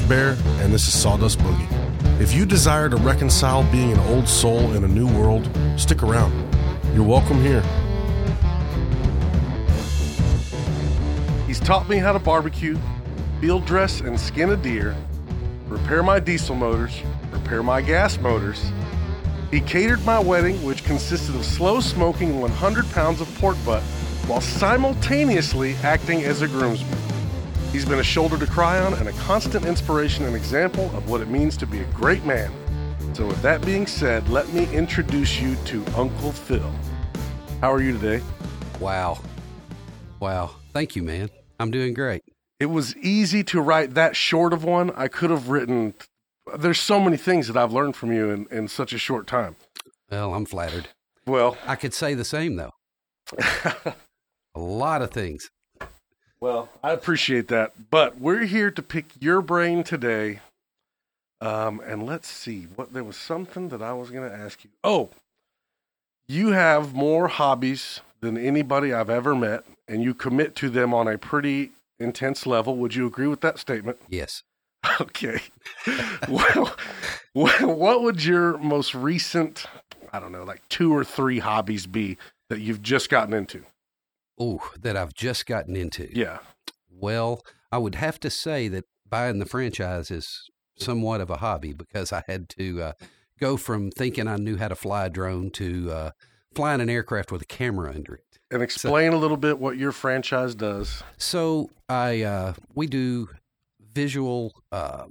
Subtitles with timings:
[0.00, 2.20] Bear, and this is Sawdust Boogie.
[2.20, 6.32] If you desire to reconcile being an old soul in a new world, stick around.
[6.94, 7.62] You're welcome here.
[11.46, 12.78] He's taught me how to barbecue,
[13.40, 14.96] field dress and skin a deer,
[15.68, 17.00] repair my diesel motors,
[17.30, 18.72] repair my gas motors.
[19.50, 23.82] He catered my wedding, which consisted of slow smoking 100 pounds of pork butt
[24.26, 27.05] while simultaneously acting as a groomsman.
[27.76, 31.20] He's been a shoulder to cry on and a constant inspiration and example of what
[31.20, 32.50] it means to be a great man.
[33.12, 36.72] So, with that being said, let me introduce you to Uncle Phil.
[37.60, 38.24] How are you today?
[38.80, 39.18] Wow.
[40.20, 40.52] Wow.
[40.72, 41.28] Thank you, man.
[41.60, 42.22] I'm doing great.
[42.58, 44.90] It was easy to write that short of one.
[44.92, 45.92] I could have written,
[46.58, 49.54] there's so many things that I've learned from you in, in such a short time.
[50.10, 50.88] Well, I'm flattered.
[51.26, 52.72] Well, I could say the same, though.
[53.38, 53.94] a
[54.54, 55.50] lot of things.
[56.40, 57.90] Well, I appreciate that.
[57.90, 60.40] But we're here to pick your brain today.
[61.40, 64.70] Um, and let's see what there was something that I was going to ask you.
[64.82, 65.10] Oh,
[66.28, 71.06] you have more hobbies than anybody I've ever met, and you commit to them on
[71.06, 72.76] a pretty intense level.
[72.78, 73.98] Would you agree with that statement?
[74.08, 74.42] Yes.
[75.00, 75.40] Okay.
[76.28, 76.76] well,
[77.32, 79.66] what would your most recent,
[80.12, 82.16] I don't know, like two or three hobbies be
[82.50, 83.64] that you've just gotten into?
[84.38, 86.08] Oh, that I've just gotten into.
[86.12, 86.38] Yeah.
[86.90, 87.42] Well,
[87.72, 92.12] I would have to say that buying the franchise is somewhat of a hobby because
[92.12, 92.92] I had to uh,
[93.40, 96.10] go from thinking I knew how to fly a drone to uh,
[96.54, 98.22] flying an aircraft with a camera under it.
[98.50, 101.02] And explain so, a little bit what your franchise does.
[101.16, 103.28] So I uh, we do
[103.80, 105.06] visual uh,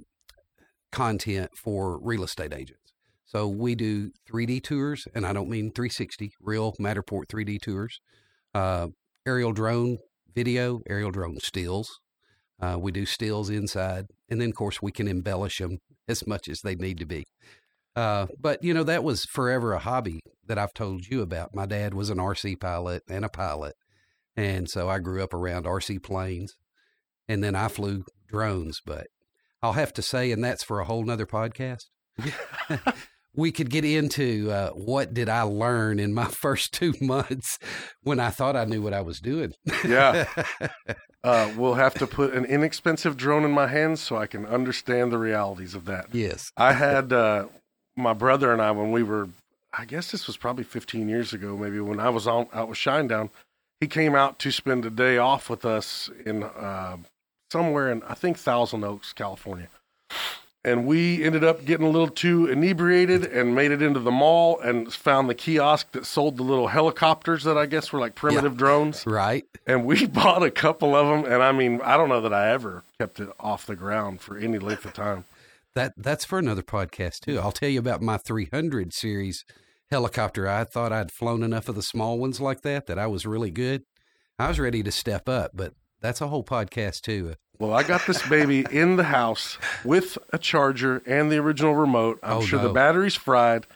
[0.90, 2.94] content for real estate agents.
[3.26, 8.00] So we do 3D tours, and I don't mean 360, real Matterport 3D tours.
[9.26, 9.98] Aerial drone
[10.34, 12.00] video, aerial drone stills.
[12.60, 15.78] Uh, we do stills inside, and then of course we can embellish them
[16.08, 17.24] as much as they need to be.
[17.96, 21.54] Uh, but you know that was forever a hobby that I've told you about.
[21.54, 23.74] My dad was an RC pilot and a pilot,
[24.36, 26.54] and so I grew up around RC planes,
[27.28, 28.80] and then I flew drones.
[28.84, 29.08] But
[29.60, 31.86] I'll have to say, and that's for a whole nother podcast.
[33.36, 37.58] we could get into uh, what did I learn in my first two months
[38.02, 39.52] when I thought I knew what I was doing.
[39.86, 40.26] yeah.
[41.24, 45.10] Uh, we'll have to put an inexpensive drone in my hands so I can understand
[45.10, 46.06] the realities of that.
[46.12, 46.52] Yes.
[46.56, 47.46] I had uh,
[47.96, 49.30] my brother and I, when we were,
[49.76, 52.78] I guess this was probably 15 years ago, maybe when I was on, out with
[52.78, 53.30] Shinedown,
[53.80, 56.98] he came out to spend a day off with us in uh,
[57.50, 59.66] somewhere in, I think, Thousand Oaks, California
[60.66, 64.58] and we ended up getting a little too inebriated and made it into the mall
[64.58, 68.54] and found the kiosk that sold the little helicopters that I guess were like primitive
[68.54, 69.06] yeah, drones.
[69.06, 69.44] Right.
[69.64, 72.50] And we bought a couple of them, and I mean, I don't know that I
[72.50, 75.24] ever kept it off the ground for any length of time.
[75.74, 77.38] That that's for another podcast too.
[77.38, 79.44] I'll tell you about my 300 series
[79.90, 80.48] helicopter.
[80.48, 83.50] I thought I'd flown enough of the small ones like that that I was really
[83.50, 83.82] good.
[84.38, 87.34] I was ready to step up, but that's a whole podcast too.
[87.58, 92.18] Well, I got this baby in the house with a charger and the original remote.
[92.22, 92.68] I'm oh, sure no.
[92.68, 93.66] the battery's fried.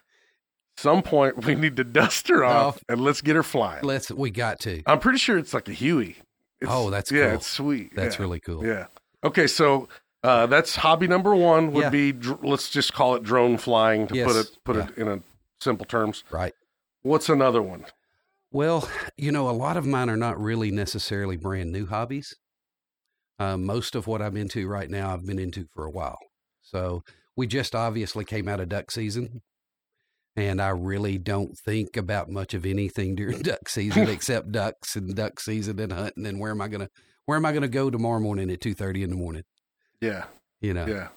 [0.76, 3.84] Some point we need to dust her off oh, and let's get her flying.
[3.84, 4.10] Let's.
[4.10, 4.82] We got to.
[4.86, 6.16] I'm pretty sure it's like a Huey.
[6.60, 7.34] It's, oh, that's yeah, cool.
[7.36, 7.94] it's sweet.
[7.94, 8.22] That's yeah.
[8.22, 8.64] really cool.
[8.64, 8.86] Yeah.
[9.22, 9.88] Okay, so
[10.22, 11.72] uh, that's hobby number one.
[11.72, 11.91] Would yeah.
[11.91, 14.26] be dr- let's just call it drone flying to yes.
[14.26, 14.88] put it put yeah.
[14.88, 15.20] it in a
[15.60, 16.24] simple terms.
[16.30, 16.54] Right.
[17.02, 17.86] What's another one?
[18.52, 22.36] Well, you know, a lot of mine are not really necessarily brand new hobbies.
[23.40, 26.18] Uh, most of what I'm into right now, I've been into for a while.
[26.60, 27.02] So
[27.36, 29.40] we just obviously came out of duck season,
[30.36, 35.16] and I really don't think about much of anything during duck season except ducks and
[35.16, 36.26] duck season and hunting.
[36.26, 36.90] And where am I gonna
[37.24, 39.44] where am I gonna go tomorrow morning at two thirty in the morning?
[40.02, 40.24] Yeah,
[40.60, 40.86] you know.
[40.86, 41.08] Yeah.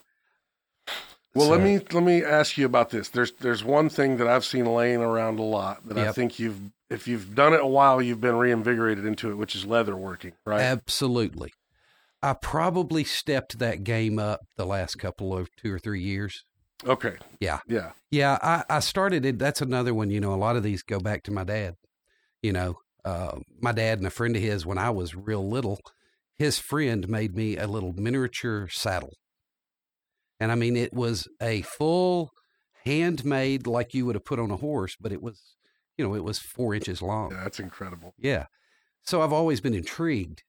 [1.36, 3.10] Well, so, let me let me ask you about this.
[3.10, 6.08] There's there's one thing that I've seen laying around a lot that yep.
[6.08, 9.56] I think you've if you've done it a while, you've been reinvigorated into it, which
[9.56, 10.62] is leather working, right?
[10.62, 11.52] Absolutely.
[12.24, 16.46] I probably stepped that game up the last couple of two or three years.
[16.86, 17.18] Okay.
[17.42, 17.60] Yeah.
[17.68, 17.92] Yeah.
[18.12, 18.40] Yeah.
[18.42, 19.38] I, I started it.
[19.38, 20.10] That's another one.
[20.10, 21.76] You know, a lot of these go back to my dad.
[22.42, 25.80] You know, uh, my dad and a friend of his, when I was real little,
[26.38, 29.14] his friend made me a little miniature saddle.
[30.40, 32.32] And I mean, it was a full
[32.86, 35.42] handmade, like you would have put on a horse, but it was,
[35.98, 37.32] you know, it was four inches long.
[37.32, 38.14] Yeah, that's incredible.
[38.18, 38.46] Yeah.
[39.04, 40.44] So I've always been intrigued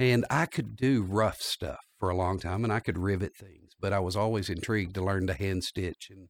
[0.00, 3.72] and I could do rough stuff for a long time and I could rivet things,
[3.78, 6.28] but I was always intrigued to learn to hand stitch and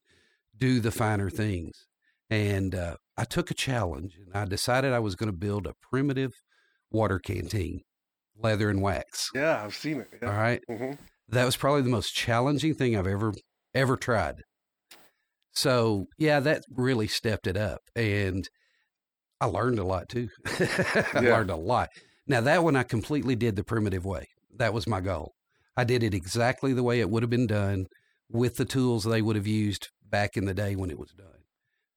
[0.57, 1.87] do the finer things.
[2.29, 5.75] And uh, I took a challenge and I decided I was going to build a
[5.91, 6.33] primitive
[6.91, 7.83] water canteen,
[8.37, 9.31] leather and wax.
[9.35, 10.09] Yeah, I've seen it.
[10.21, 10.29] Yeah.
[10.29, 10.61] All right.
[10.69, 10.93] mm-hmm.
[11.29, 13.33] That was probably the most challenging thing I've ever
[13.73, 14.43] ever tried.
[15.53, 18.49] So yeah, that really stepped it up, and
[19.41, 20.29] I learned a lot too.
[20.47, 21.21] I Yeah.
[21.37, 21.89] learned a lot.
[22.27, 24.27] Now that one I completely did the primitive way.
[24.57, 25.33] That was my goal.
[25.77, 27.87] I did it exactly the way it would have been done
[28.29, 31.27] with the tools they would have used back in the day when it was done.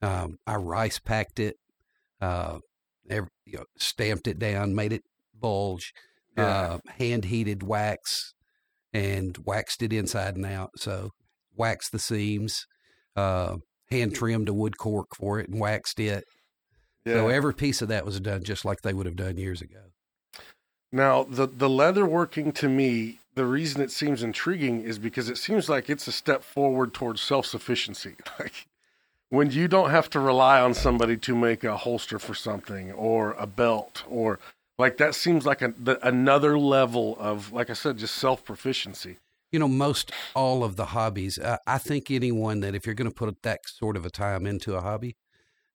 [0.01, 1.55] Um, I rice packed it,
[2.21, 2.59] uh,
[3.09, 5.01] ev you know, stamped it down, made it
[5.33, 5.91] bulge,
[6.37, 6.45] Yeah.
[6.45, 8.33] uh, hand heated wax,
[8.93, 10.71] and waxed it inside and out.
[10.77, 11.11] So
[11.55, 12.65] waxed the seams,
[13.15, 13.57] uh,
[13.89, 16.23] hand trimmed a wood cork for it, and waxed it.
[17.05, 17.15] yeah.
[17.15, 19.89] So every piece of that was done just like they would have done years ago.
[20.93, 25.39] Now, the the leather working to me, the reason it seems intriguing is because it
[25.39, 28.15] seems like it's a step forward towards self sufficiency.
[28.39, 28.67] Like
[29.29, 33.31] when you don't have to rely on somebody to make a holster for something or
[33.39, 34.37] a belt or
[34.77, 39.17] like that seems like a, the, another level of like I said, just self proficiency.
[39.51, 43.09] You know, most all of the hobbies, uh, I think anyone that if you're going
[43.09, 45.15] to put that sort of a time into a hobby,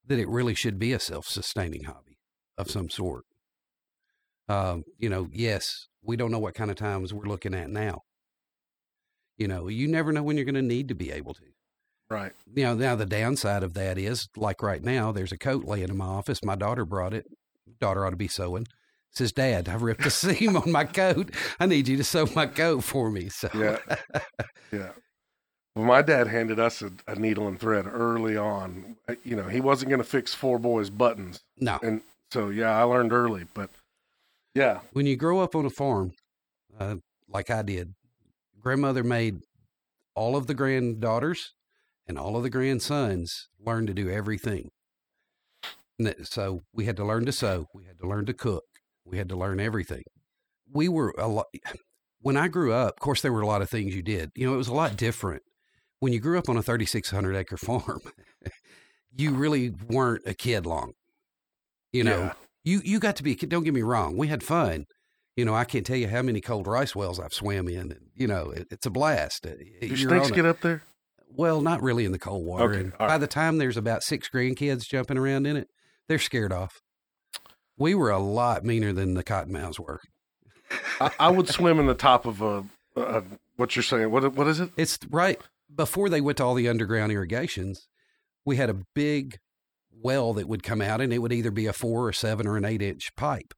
[0.07, 2.19] that it really should be a self sustaining hobby
[2.57, 3.25] of some sort.
[4.49, 8.03] Um, you know, yes, we don't know what kind of times we're looking at now.
[9.37, 11.43] You know, you never know when you're going to need to be able to.
[12.11, 12.33] Right.
[12.55, 15.91] you know, now the downside of that is like right now, there's a coat laying
[15.91, 16.43] in my office.
[16.43, 17.27] My daughter brought it.
[17.81, 18.67] Daughter ought to be sewing.
[19.13, 21.31] Says, Dad, I ripped a seam on my coat.
[21.61, 23.29] I need you to sew my coat for me.
[23.29, 23.77] So Yeah.
[24.73, 24.91] yeah.
[25.77, 28.97] Well, my dad handed us a, a needle and thread early on.
[29.07, 31.41] Uh, You know, he wasn't going to fix four boys' buttons.
[31.59, 32.01] no, And
[32.33, 33.45] so, yeah, I learned early.
[33.53, 33.69] But
[34.59, 36.13] yeah, when you grow up on a farm,
[36.79, 36.97] uh,
[37.29, 37.95] like I did,
[38.61, 39.37] grandmother made
[40.15, 41.53] all of the granddaughters
[42.09, 44.71] and all of the grandsons learn to do everything.
[46.25, 48.65] So we had to learn to sew, we had to learn to cook,
[49.05, 50.03] we had to learn everything.
[50.71, 51.47] We were a lot.
[52.21, 54.31] When I grew up, of course, there were a lot of things you did.
[54.35, 55.45] You know, it was a lot different.
[56.01, 58.01] When you grew up on a 3,600 acre farm,
[59.17, 60.95] you really weren't a kid long.
[61.93, 62.33] You know, Yeah.
[62.69, 63.35] You you got to be.
[63.35, 64.87] Don't get me wrong, we had fun.
[65.37, 67.97] You know, I can't tell you how many cold rice wells I've swam in.
[68.15, 69.47] You know, it, it's a blast.
[69.47, 69.51] Uh,
[69.81, 70.83] do snakes a- get up there?
[71.31, 72.71] well, not really in the cold water.
[72.71, 75.69] Okay, And all by the time there's about six grandkids jumping around in it,
[76.09, 76.81] they're scared off.
[77.77, 80.01] We were a lot meaner than the cottonmouths were.
[81.01, 82.65] I, I would swim in the top of a,
[82.97, 83.23] a
[83.57, 84.11] what you're saying.
[84.11, 84.71] What what is it?
[84.77, 85.41] It's right
[85.73, 87.87] before they went to all the underground irrigations.
[88.45, 89.39] We had a big
[90.03, 92.57] well that would come out, and it would either be a four or seven or
[92.57, 93.55] an eight inch pipe,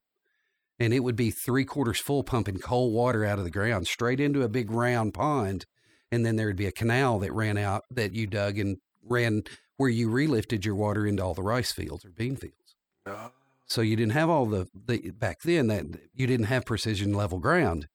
[0.78, 4.20] and it would be three quarters full, pumping cold water out of the ground straight
[4.20, 5.66] into a big round pond,
[6.10, 9.42] and then there would be a canal that ran out that you dug and ran
[9.76, 12.76] where you relifted your water into all the rice fields or bean fields.
[13.06, 13.30] Oh.
[13.66, 17.38] So you didn't have all the, the back then that you didn't have precision level
[17.38, 17.86] ground.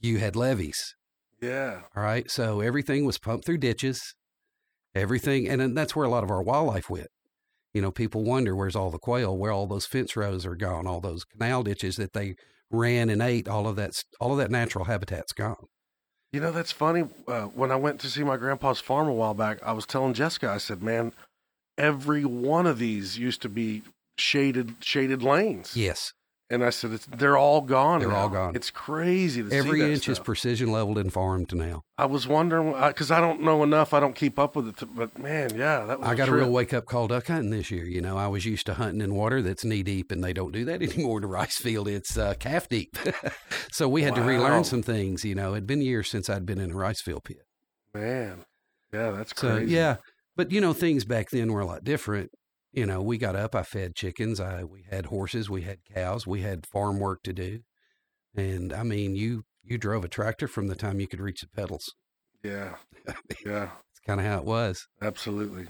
[0.00, 0.94] You had levees.
[1.42, 1.82] Yeah.
[1.94, 2.30] All right.
[2.30, 4.14] So everything was pumped through ditches,
[4.94, 5.46] everything.
[5.46, 7.08] And that's where a lot of our wildlife went.
[7.78, 10.88] You know, people wonder where's all the quail, where all those fence rows are gone,
[10.88, 12.34] all those canal ditches that they
[12.72, 15.68] ran and ate, all of that, all of that natural habitat's gone.
[16.32, 17.04] You know, that's funny.
[17.28, 20.12] Uh, when I went to see my grandpa's farm a while back, I was telling
[20.12, 21.12] Jessica, I said, man,
[21.78, 23.82] every one of these used to be
[24.16, 25.76] shaded shaded lanes.
[25.76, 26.12] Yes.
[26.50, 28.00] And I said, it's, they're all gone.
[28.00, 28.16] They're now.
[28.16, 28.56] all gone.
[28.56, 31.82] It's crazy to Every see that inch is precision leveled and farmed now.
[31.98, 33.92] I was wondering because I don't know enough.
[33.92, 34.76] I don't keep up with it.
[34.78, 36.08] To, but man, yeah, that was.
[36.08, 36.40] I got a trip.
[36.44, 37.84] real wake up call duck hunting this year.
[37.84, 40.52] You know, I was used to hunting in water that's knee deep, and they don't
[40.52, 41.86] do that anymore in the rice field.
[41.86, 42.96] It's uh, calf deep.
[43.72, 45.24] so we had to relearn some things.
[45.26, 47.42] You know, it'd been years since I'd been in a rice field pit.
[47.94, 48.44] man.
[48.90, 49.74] Yeah, that's So crazy.
[49.74, 49.96] yeah,
[50.34, 52.30] but you know, things back then were a lot different.
[52.78, 56.28] You know, we got up, I fed chickens, I we had horses, we had cows,
[56.28, 57.62] we had farm work to do,
[58.36, 61.48] and I mean, you you drove a tractor from the time you could reach the
[61.48, 61.92] pedals.
[62.44, 62.76] yeah,
[63.44, 63.70] yeah.
[63.90, 64.86] It's kind of how it was.
[65.02, 65.66] Absolutely.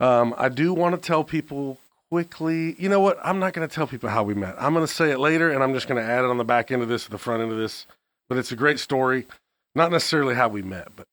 [0.00, 1.78] Um, I do want to tell people
[2.10, 2.74] quickly.
[2.76, 3.20] You know what?
[3.22, 4.56] I'm not going to tell people how we met.
[4.58, 6.44] I'm going to say it later, and I'm just going to add it on the
[6.44, 7.86] back end of this, or the front end of this.
[8.28, 9.28] But it's a great story.
[9.76, 11.06] Not necessarily how we met, but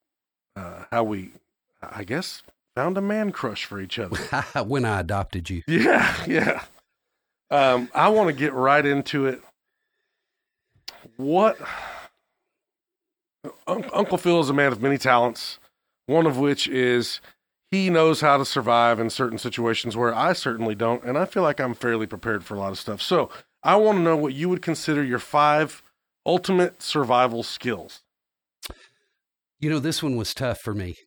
[0.55, 1.33] uh, how we,
[1.83, 2.41] I guess,
[2.75, 4.17] found a man crush for each other.
[4.65, 6.63] when I adopted you, yeah, yeah.
[7.49, 9.41] Um, I want to get right into it.
[11.17, 11.57] What?
[13.67, 15.59] Un- Uncle Phil is a man of many talents,
[16.07, 17.21] one of which is
[17.69, 21.43] he knows how to survive in certain situations where I certainly don't, and I feel
[21.43, 23.01] like I'm fairly prepared for a lot of stuff.
[23.01, 23.29] So
[23.61, 25.83] I want to know what you would consider your five
[26.25, 28.01] ultimate survival skills.
[29.59, 30.97] you know, this one was tough for me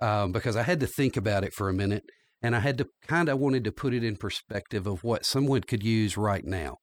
[0.00, 2.04] um, because I had to think about it for a minute,
[2.42, 5.62] and I had to kind of wanted to put it in perspective of what someone
[5.62, 6.76] could use right now.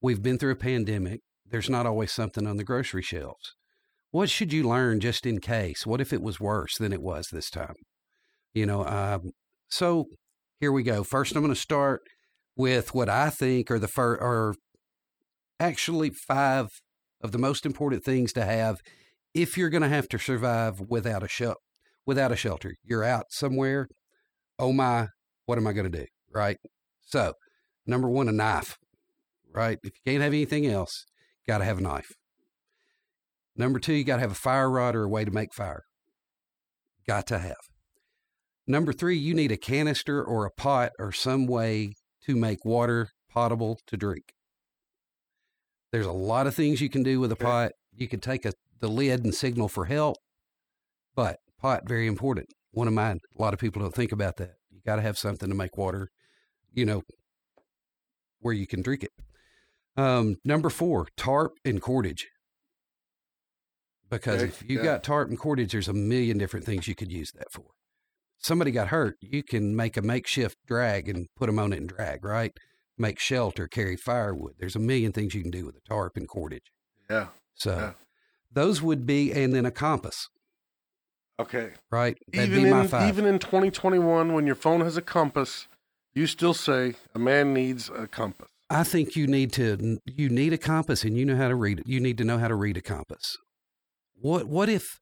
[0.00, 1.20] We've been through a pandemic.
[1.46, 3.54] There's not always something on the grocery shelves.
[4.10, 5.86] what should you learn just in case?
[5.86, 7.76] What if it was worse than it was this time?
[8.52, 9.30] You know, um,
[9.68, 10.06] so
[10.60, 11.02] here we go.
[11.02, 12.02] First, I'm going to start
[12.56, 14.54] with what I think are the first, are
[15.58, 16.68] actually five
[17.22, 18.80] of the most important things to have
[19.32, 21.60] if you're going to have to survive without a shelter.
[22.04, 23.88] Without a shelter, you're out somewhere.
[24.58, 25.08] Oh my,
[25.46, 26.06] what am I going to do?
[26.32, 26.58] Right.
[27.00, 27.34] So,
[27.86, 28.76] number one, a knife.
[29.54, 29.78] Right.
[29.82, 31.04] If you can't have anything else,
[31.46, 32.10] got to have a knife.
[33.54, 35.82] Number two, you got to have a fire rod or a way to make fire.
[37.06, 37.56] Got to have.
[38.66, 41.94] Number three, you need a canister or a pot or some way
[42.26, 44.32] to make water potable to drink.
[45.90, 47.72] There's a lot of things you can do with a pot.
[47.94, 50.16] You can take a, the lid and signal for help,
[51.14, 52.48] but pot very important.
[52.72, 53.20] One of mine.
[53.38, 54.54] A lot of people don't think about that.
[54.70, 56.08] You got to have something to make water,
[56.72, 57.02] you know,
[58.40, 59.10] where you can drink it.
[59.96, 62.26] Um, number four, tarp and cordage.
[64.10, 64.84] Because if you yeah.
[64.84, 67.64] got tarp and cordage, there's a million different things you could use that for.
[68.38, 71.88] Somebody got hurt, you can make a makeshift drag and put them on it and
[71.88, 72.52] drag, right?
[72.98, 74.54] Make shelter, carry firewood.
[74.58, 76.72] There's a million things you can do with a tarp and cordage.
[77.08, 77.28] Yeah.
[77.54, 77.92] So Yeah.
[78.52, 80.28] those would be, and then a compass,
[81.40, 81.70] Okay.
[81.90, 82.16] right?
[82.32, 83.08] That'd even be my in five.
[83.08, 85.66] even in 2021, when your phone has a compass,
[86.14, 88.48] you still say a man needs a compass.
[88.70, 91.80] I think you need to you need a compass and you know how to read
[91.80, 91.86] it.
[91.86, 93.36] You need to know how to read a compass.
[94.14, 94.98] What what if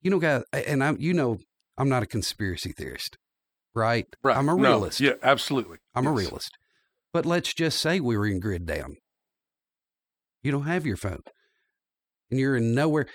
[0.00, 1.38] you know guys and I'm you know
[1.76, 3.18] I'm not a conspiracy theorist,
[3.74, 4.06] right?
[4.22, 4.36] Right.
[4.36, 5.00] I'm a No, realist.
[5.00, 5.78] Yeah, absolutely.
[5.94, 6.56] I'm a realist.
[7.12, 8.96] But let's just say we were in grid down.
[10.42, 11.22] You don't have your phone.
[12.30, 13.06] And you're in nowhere.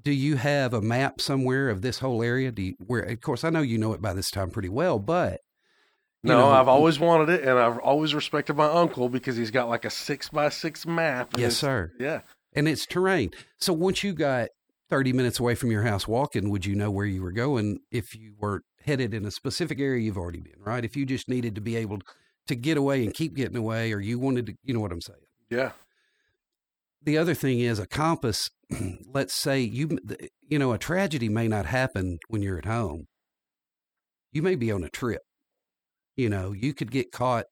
[0.00, 2.50] Do you have a map somewhere of this whole area?
[2.50, 4.98] Do you, where of course I know you know it by this time pretty well,
[4.98, 5.40] but
[6.22, 9.68] No, know, I've always wanted it, and I've always respected my uncle because he's got
[9.68, 11.34] like a six by six map.
[11.36, 11.92] Yes, sir.
[12.00, 12.20] Yeah.
[12.54, 13.30] and it's terrain.
[13.58, 14.48] So once you got
[14.90, 18.14] 30 minutes away from your house walking, would you know where you were going if
[18.14, 20.84] you were headed in a specific area you've already been, right?
[20.84, 22.00] If you just needed to be able
[22.48, 25.00] to get away and keep getting away, or you wanted to, you know what I'm
[25.00, 25.18] saying?
[25.50, 25.70] Yeah.
[27.04, 28.48] The other thing is a compass.
[29.12, 29.98] let's say you,
[30.48, 33.06] you know, a tragedy may not happen when you're at home.
[34.32, 35.22] You may be on a trip.
[36.16, 37.46] You know, you could get caught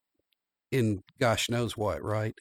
[0.70, 2.34] in gosh knows what, right?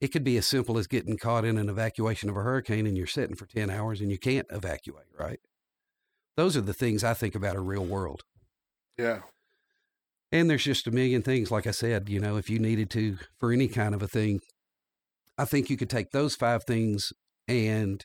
[0.00, 2.96] It could be as simple as getting caught in an evacuation of a hurricane and
[2.96, 5.38] you're sitting for 10 hours and you can't evacuate, right?
[6.36, 8.22] Those are the things I think about a real world.
[8.98, 9.20] Yeah.
[10.32, 13.18] And there's just a million things, like I said, you know, if you needed to
[13.38, 14.40] for any kind of a thing,
[15.36, 17.12] I think you could take those five things
[17.48, 18.04] and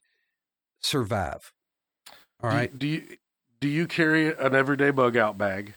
[0.81, 1.51] survive.
[2.41, 2.77] All Do- right.
[2.79, 3.03] Do you
[3.59, 5.73] do you carry an everyday bug out bag?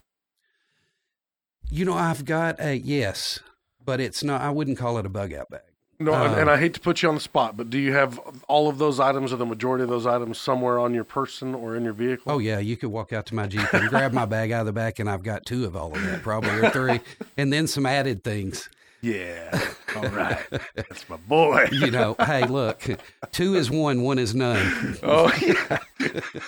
[1.70, 3.40] You know, I've got a yes,
[3.84, 5.62] but it's not, I wouldn't call it a bug out bag.
[5.98, 8.20] No, Uh, and I hate to put you on the spot, but do you have
[8.48, 11.74] all of those items or the majority of those items somewhere on your person or
[11.76, 12.30] in your vehicle?
[12.30, 14.66] Oh yeah, you could walk out to my Jeep and grab my bag out of
[14.66, 17.00] the back, and I've got two of all of that, probably or three,
[17.36, 18.68] and then some added things.
[19.02, 19.60] Yeah.
[19.96, 20.38] All right.
[20.74, 21.68] That's my boy.
[21.70, 22.82] You know, hey, look,
[23.30, 24.96] two is one, one is none.
[25.02, 25.78] Oh yeah.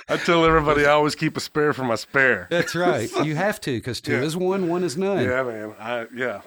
[0.08, 2.46] I tell everybody I always keep a spare for my spare.
[2.50, 3.10] That's right.
[3.24, 4.22] You have to because two Yeah.
[4.22, 5.24] is one, one is none.
[5.24, 5.74] Yeah, man.
[5.78, 6.40] I yeah.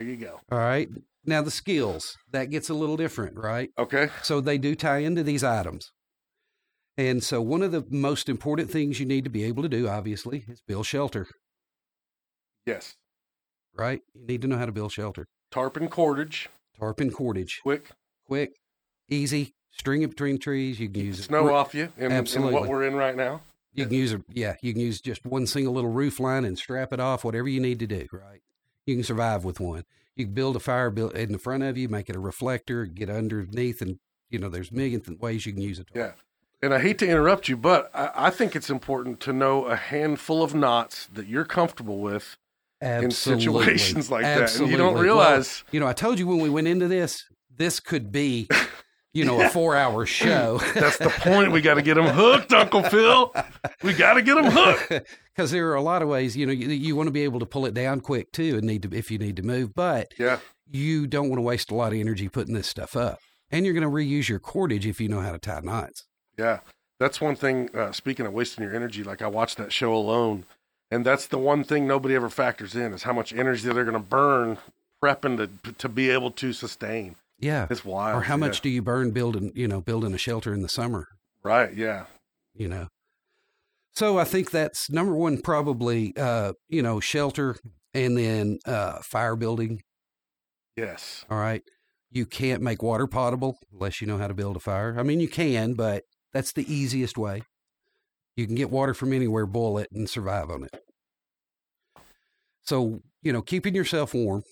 [0.00, 0.40] There you go.
[0.50, 0.88] All right.
[1.24, 3.70] Now the skills that gets a little different, right?
[3.78, 4.08] Okay.
[4.22, 5.92] So they do tie into these items.
[6.98, 9.86] And so one of the most important things you need to be able to do,
[9.88, 11.26] obviously, is build shelter,
[12.64, 12.94] Yes.
[13.76, 14.02] Right?
[14.14, 15.26] You need to know how to build shelter.
[15.50, 16.48] Tarp and cordage.
[16.78, 17.90] Tarp and cordage, Quick.
[18.26, 18.56] quick,
[19.08, 20.78] easy, string it between trees.
[20.78, 23.40] You can use Snow off you in, in what we're in right now.
[23.72, 26.58] You can use a yeah, you can use just one single little roof line and
[26.58, 28.40] strap it off, whatever you need to do, right?
[28.84, 29.84] You can survive with one.
[30.14, 32.86] You can build a fire build in the front of you, make it a reflector,
[32.86, 33.98] get underneath, and
[34.30, 35.88] you know there's a million th- ways you can use it.
[35.94, 36.12] Yeah.
[36.62, 39.76] And I hate to interrupt you, but I, I think it's important to know a
[39.76, 42.38] handful of knots that you're comfortable with
[43.04, 44.58] in situations like that.
[44.60, 47.24] And you don't realize Well, you know, I told you when we went into this,
[47.54, 48.48] this could be,
[49.12, 50.58] you know, a four-hour show.
[50.74, 51.52] that's the point.
[51.52, 53.32] We got to get them hooked, Uncle Phil.
[53.82, 54.88] We got to get them hooked.
[55.34, 56.36] because there are a lot of ways.
[56.36, 58.66] You know, you, you want to be able to pull it down quick too, and
[58.66, 60.38] need to if you need to move, but Yeah.
[60.70, 63.18] you don't want to waste a lot of energy putting this stuff up.
[63.50, 66.04] And you're going to reuse your cordage if you know how to tie knots.
[66.38, 66.60] Yeah.
[66.98, 67.68] That's one thing.
[67.74, 70.46] Uh, speaking of wasting your energy, like I watched that show alone,
[70.90, 73.94] and that's the one thing nobody ever factors in is how much energy they're going
[73.94, 74.58] to burn
[75.02, 77.16] prepping to to be able to sustain.
[77.38, 77.66] Yeah.
[77.68, 78.18] It's wild.
[78.18, 78.40] Or how yeah.
[78.46, 81.06] much do you burn building, you know, building a shelter in the summer,
[81.42, 81.74] Right.
[81.74, 82.06] Yeah.
[82.54, 82.88] you know?
[83.94, 87.56] So I think that's number one, probably, uh, you know, shelter
[87.94, 89.82] and then uh, fire building.
[90.76, 91.24] Yes.
[91.30, 91.62] All right.
[92.10, 94.96] You can't make water potable unless you know how to build a fire.
[94.98, 97.42] I mean, you can, but That's the easiest way.
[98.36, 100.82] You can get water from anywhere, boil it, and survive on it.
[102.62, 104.42] So, you know, keeping yourself warm,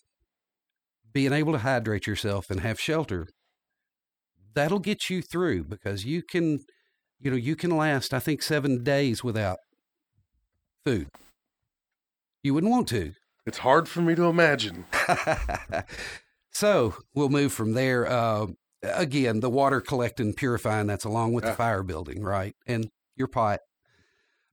[1.12, 3.28] being able to hydrate yourself and have shelter,
[4.54, 6.60] that'll get you through because you can,
[7.20, 9.58] you know, you can last, I think, seven days without
[10.84, 11.08] food.
[12.42, 13.12] You wouldn't want to.
[13.46, 14.86] It's hard for me to imagine.
[16.52, 18.06] so we'll move from there.
[18.06, 18.46] Uh,
[18.82, 21.50] again, the water collecting, purifying, that's along with Yeah.
[21.50, 22.54] the fire building, right?
[22.66, 23.60] And your pot.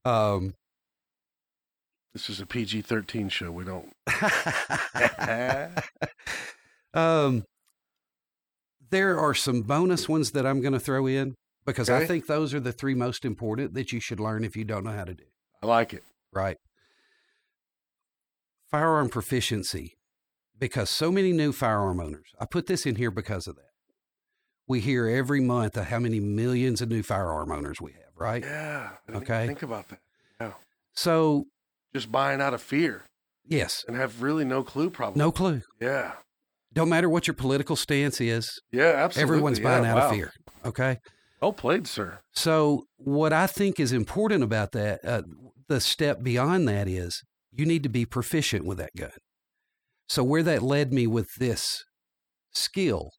[0.06, 0.54] Um,
[2.14, 3.52] This is a PG 13 show.
[3.52, 3.92] We don't.
[6.94, 7.44] um,
[8.90, 12.54] there are some bonus ones that I'm going to throw in because I think those
[12.54, 15.14] are the three most important that you should learn if you don't know how to
[15.14, 15.24] do.
[15.64, 16.04] I like it.
[16.34, 16.58] Right.
[18.70, 19.94] Firearm proficiency,
[20.58, 22.34] because so many new firearm owners.
[22.40, 23.71] I put this in here because of that.
[24.72, 28.42] We hear every month of how many millions of new firearm owners we have, right?
[28.42, 28.92] Yeah.
[29.14, 29.46] Okay.
[29.46, 30.00] Think about that.
[30.40, 30.54] Yeah.
[30.94, 31.48] So,
[31.94, 33.04] Just buying out of fear
[33.46, 35.20] yes, and have really no clue, probably.
[35.20, 35.62] no clue.
[35.82, 36.14] Yeah.
[36.72, 39.22] Don't matter what your political stance is, Yeah, absolutely.
[39.36, 40.32] everyone's buying Yeah, out of fear.
[40.64, 41.00] Okay.
[41.42, 42.20] Well played, sir.
[42.34, 45.24] So, what I think is important about that, uh,
[45.68, 49.12] the step beyond that is you need to be proficient with that gun.
[50.08, 51.84] So, where that led me with this
[52.54, 53.12] skill,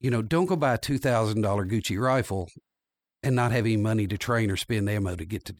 [0.00, 2.48] you know, don't go buy a $2,000 Gucci rifle
[3.22, 5.54] and not have any money to train or spend ammo to get to.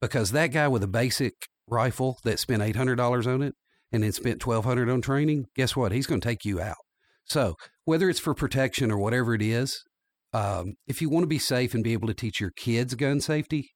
[0.00, 1.34] Because that guy with a basic
[1.68, 3.54] rifle that spent $800 on it
[3.92, 5.92] and then spent 1200 on training, guess what?
[5.92, 6.76] He's going to take you out.
[7.26, 9.82] So, whether it's for protection or whatever it is,
[10.34, 13.20] um, if you want to be safe and be able to teach your kids gun
[13.20, 13.70] safety,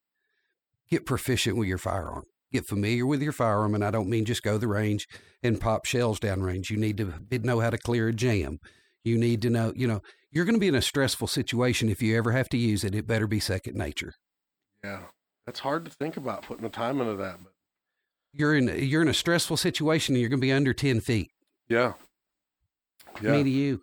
[0.91, 2.25] get proficient with your firearm.
[2.53, 5.07] Get familiar with your firearm, and I don't mean just go the range
[5.43, 6.71] and pop shells down range.
[6.71, 8.59] You need to know how to clear a jam.
[9.09, 12.03] You need to know, you know, you're going to be in a stressful situation if
[12.03, 12.95] you ever have to use it.
[12.95, 14.15] It better be second nature.
[14.85, 15.01] Yeah.
[15.47, 17.39] That's hard to think about putting the time into that.
[17.43, 17.53] But
[18.35, 21.31] You're in you're in a stressful situation, and you're going to be under ten feet.
[21.69, 21.95] yeah.
[23.23, 23.33] Yeah.
[23.33, 23.83] Me to you.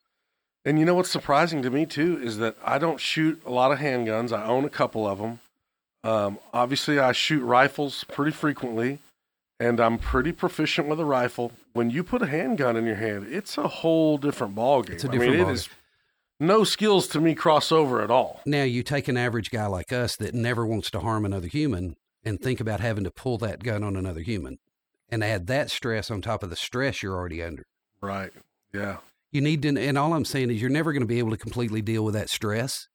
[0.63, 3.71] And you know what's surprising to me too is that I don't shoot a lot
[3.71, 4.31] of handguns.
[4.31, 5.39] I own a couple of them.
[6.03, 8.99] Um, obviously, I shoot rifles pretty frequently,
[9.59, 11.51] and I'm pretty proficient with a rifle.
[11.75, 14.91] When you put a handgun in your hand, it's a whole different ballgame.
[14.91, 15.69] It's a I different mean, it ballgame.
[16.39, 18.39] no skills to me cross over at all.
[18.45, 21.97] Now you take an average guy like us that never wants to harm another human
[22.23, 24.57] and think about having to pull that gun on another human
[25.09, 27.65] and add that stress on top of the stress you're already under.
[27.99, 28.31] Right?
[28.73, 28.99] Yeah.
[29.33, 31.37] You need to, and all I'm saying is you're never going to be able to
[31.37, 32.87] completely deal with that stress.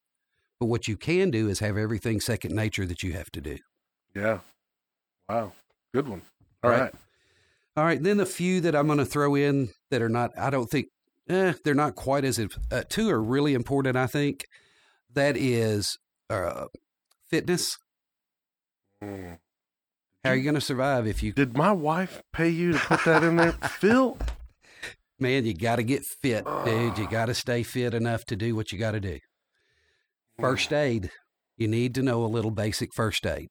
[0.59, 3.59] But what you can do is have everything second nature that you have to do.
[4.17, 4.39] Yeah.
[5.29, 5.53] Wow.
[5.93, 6.23] Good one.
[6.65, 6.81] All Right.
[6.81, 6.95] right.
[7.81, 8.03] All right.
[8.03, 10.89] Then the few that I'm going to throw in that are not, I don't think,
[11.31, 14.45] eh, they're not quite as, uh, two are really important, I think.
[15.15, 15.97] That is
[16.29, 16.67] uh,
[17.31, 17.79] fitness.
[19.03, 19.39] Mm.
[20.23, 23.03] How are you going to survive if you Did my wife pay you to put
[23.07, 24.19] that in there, Phil?
[25.19, 26.99] Man, you got to get fit, dude.
[26.99, 29.21] You got to stay fit enough to do what you got to do.
[30.39, 31.11] First aid,
[31.57, 33.49] you need to know a little basic first aid.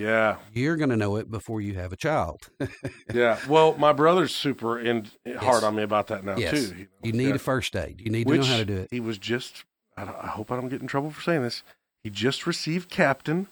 [0.00, 0.36] Yeah.
[0.54, 2.48] You're going to know it before you have a child.
[3.12, 3.38] Yeah.
[3.48, 5.08] Well, my brother's super in
[5.38, 6.52] hard on me about that now yes.
[6.70, 6.74] too.
[6.74, 6.86] know?
[7.02, 7.34] You need Yeah.
[7.34, 8.00] a first aid.
[8.00, 8.88] You need to know how to do it.
[8.90, 9.64] He was just.
[9.96, 11.62] I, I hope I don't get in trouble for saying this.
[12.04, 13.48] He just received captain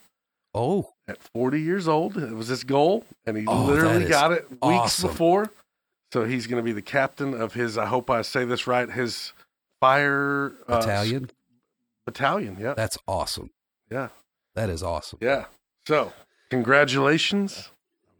[0.55, 2.17] Oh, at 40 years old.
[2.17, 5.09] It was his goal, and he Oh, literally got it weeks awesome.
[5.11, 5.51] before.
[6.13, 7.77] So he's going to be the captain of his.
[7.77, 8.89] I hope I say this right.
[8.89, 9.33] His
[9.81, 11.29] fire uh, battalion.
[12.05, 12.57] battalion.
[12.59, 12.73] Yeah.
[12.75, 13.51] That's awesome.
[13.91, 14.07] Yeah.
[14.55, 15.19] That is awesome.
[15.21, 15.45] Yeah.
[15.85, 16.11] So
[16.49, 17.71] congratulations.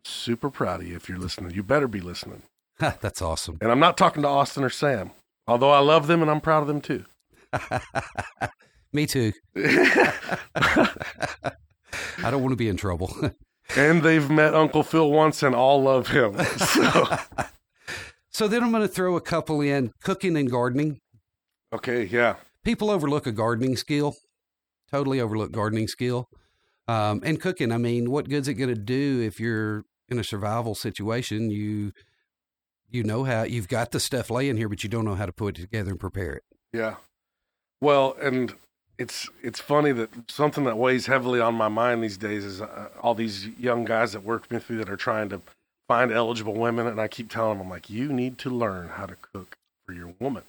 [0.03, 0.95] Super proud of you.
[0.95, 2.43] If you're listening, you better be listening.
[2.79, 3.57] That's awesome.
[3.61, 5.11] And I'm not talking to Austin or Sam,
[5.47, 7.05] although I love them and I'm proud of them too.
[8.93, 9.33] Me too.
[9.55, 10.21] I
[12.21, 13.13] don't want to be in trouble.
[13.75, 16.37] and they've met Uncle Phil once and all love him.
[16.43, 17.17] So,
[18.31, 20.99] so then I'm going to throw a couple in cooking and gardening.
[21.73, 22.37] okay, yeah.
[22.63, 24.15] people overlook a gardening skill,
[24.89, 26.27] totally overlook gardening skill.
[26.89, 30.23] Um, and cooking, I mean, what good's it going to do if you're in a
[30.23, 31.51] survival situation?
[31.51, 31.91] You
[32.89, 35.31] you know how you've got the stuff laying here, but you don't know how to
[35.31, 36.43] put it together and prepare it.
[36.73, 36.95] Yeah.
[37.81, 38.55] Well, and
[38.97, 42.89] it's it's funny that something that weighs heavily on my mind these days is uh,
[43.01, 45.41] all these young guys that work with me that are trying to
[45.87, 49.05] find eligible women, and I keep telling them, I'm like, you need to learn how
[49.05, 50.43] to cook for your woman.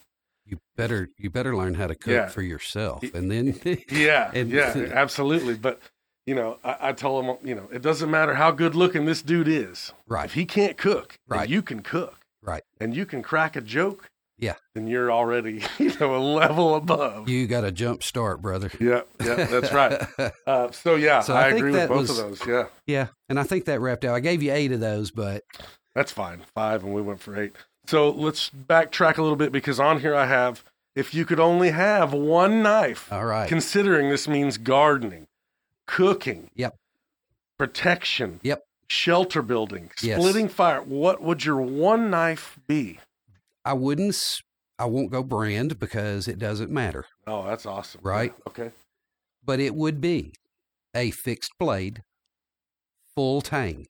[0.46, 2.26] You better you better learn how to cook Yeah.
[2.28, 5.54] for yourself, and then Yeah, And- yeah, absolutely.
[5.54, 5.80] But
[6.26, 9.22] you know, I, I told them, you know, it doesn't matter how good looking this
[9.22, 9.92] dude is.
[10.06, 10.24] Right.
[10.26, 11.48] If he can't cook, Right.
[11.48, 12.18] you can cook.
[12.42, 12.62] Right.
[12.80, 14.08] And you can crack a joke.
[14.38, 14.54] Yeah.
[14.74, 17.28] then you're already you know a level above.
[17.28, 18.70] You got a jump start, brother.
[18.80, 20.00] yeah, yeah, that's right.
[20.46, 22.46] Uh, so yeah, So I, I agree with both was- of those.
[22.46, 24.14] Yeah, Yeah, and I think that wrapped out.
[24.14, 25.44] I gave you eight of those, but
[25.94, 26.40] that's fine.
[26.54, 27.52] Five, and we went for eight.
[27.86, 30.64] So let's backtrack a little bit because on here I have
[30.96, 33.12] if you could only have one knife.
[33.12, 33.46] all right.
[33.48, 35.26] Considering this means gardening,
[35.90, 36.76] cooking, Yep.
[37.58, 38.62] protection, Yep.
[38.88, 40.20] shelter building, Yes.
[40.20, 40.82] splitting fire.
[40.82, 43.00] What would your one knife be?
[43.64, 44.10] I wouldn't.
[44.14, 44.40] s-
[44.78, 47.04] I won't go brand because it doesn't matter.
[47.26, 48.00] Oh, that's awesome.
[48.02, 48.32] Right.
[48.34, 48.72] Yeah, Okay.
[49.44, 50.32] But it would be
[50.94, 52.02] a fixed blade,
[53.14, 53.86] full tang.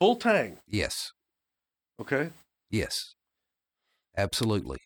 [0.00, 0.58] Full tang.
[0.66, 1.12] Yes,
[2.00, 2.30] Okay.
[2.70, 3.14] yes,
[4.16, 4.78] absolutely.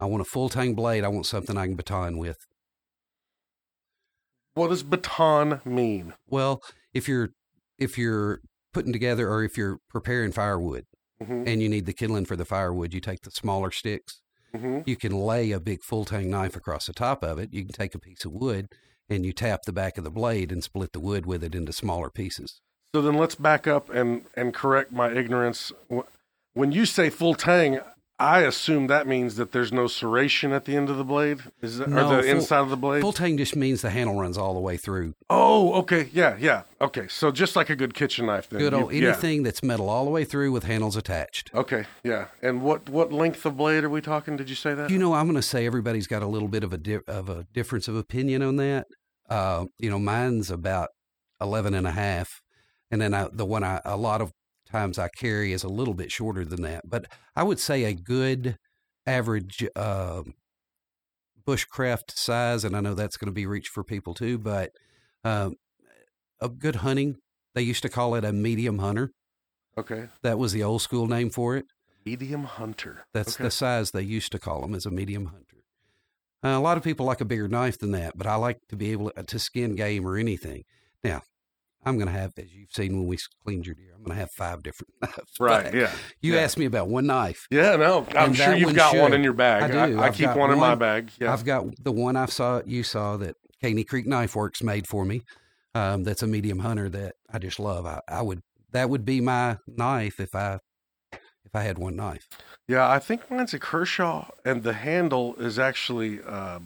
[0.00, 1.04] I want a full tang blade.
[1.04, 2.38] I want something I can baton with.
[4.54, 6.14] What does baton mean?
[6.28, 6.62] Well,
[6.92, 7.30] if you're
[7.78, 8.40] if you're
[8.72, 10.84] putting together or if you're preparing firewood
[11.24, 14.20] hmm and you need the kindling for the firewood, you take the smaller sticks.
[14.54, 17.52] hmm You can lay a big full tang knife across the top of it.
[17.52, 18.68] You can take a piece of wood
[19.08, 21.72] and you tap the back of the blade and split the wood with it into
[21.72, 22.60] smaller pieces.
[22.94, 25.72] So then let's back up and and correct my ignorance.
[26.52, 27.80] When you say full tang,
[28.16, 31.78] I assume that means that there's no serration at the end of the blade, is
[31.78, 33.00] that, No, or the full- inside of the blade?
[33.00, 35.14] Full tang just means the handle runs all the way through.
[35.30, 37.08] oh, okay, yeah, yeah, okay.
[37.08, 38.60] So just like a good kitchen knife, then.
[38.60, 39.08] Good You- old yeah.
[39.08, 41.50] anything that's metal all the way through with handles attached.
[41.54, 42.26] Okay, yeah.
[42.40, 44.36] And what what length of blade are we talking?
[44.36, 44.90] Did you say that?
[44.90, 47.28] You know, I'm going to say everybody's got a little bit of a di- of
[47.28, 48.86] a difference of opinion on that.
[49.28, 50.90] Uh, you know, mine's about
[51.40, 52.40] 11 and a half.
[52.92, 54.32] And then I, the one I, a lot of
[54.70, 56.88] times I carry is a little bit shorter than that.
[56.88, 58.56] But I would say a good
[59.06, 60.22] average uh,
[61.46, 64.70] bushcraft size, and I know that's going to be reach for people too, but
[65.24, 65.54] um,
[66.40, 67.16] a good hunting,
[67.54, 69.10] they used to call it a medium hunter.
[69.76, 71.66] okay, That was the old school name for it.
[72.04, 73.04] medium hunter.
[73.12, 73.44] That's okay.
[73.44, 75.40] the size they used to call them as a medium hunter.
[76.42, 78.76] Uh, a lot of people like a bigger knife than that, but I like to
[78.76, 80.64] be able to, to skin game or anything.
[81.02, 81.22] Now,
[81.86, 84.20] I'm going to have, as you've seen when we cleaned your deer, I'm going to
[84.20, 85.16] have five different knives.
[85.40, 85.64] right.
[85.64, 85.90] But Yeah.
[86.20, 86.40] You yeah.
[86.40, 87.46] asked me about one knife.
[87.50, 87.76] Yeah.
[87.76, 89.62] No, I'm sure you've one got one in your bag.
[89.74, 89.98] I do.
[90.00, 91.10] I, I've keep got one in my bag.
[91.20, 91.32] Yeah.
[91.32, 95.04] I've got the one I saw you saw that Caney Creek Knife Works made for
[95.04, 95.22] me.
[95.74, 97.84] Um, that's a medium hunter that I just love.
[97.86, 98.42] I, I would
[98.72, 100.58] that would be my knife if I
[101.12, 102.26] if I had one knife.
[102.68, 106.60] Yeah, I think mine's a Kershaw, and the handle is actually uh,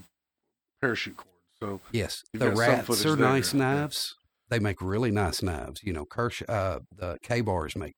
[0.80, 1.26] parachute cord.
[1.60, 4.14] So Yes, the rats are nice knives.
[4.50, 5.82] They make really nice knives.
[5.82, 7.94] You know, Kirsch, uh, the Ka-Bars make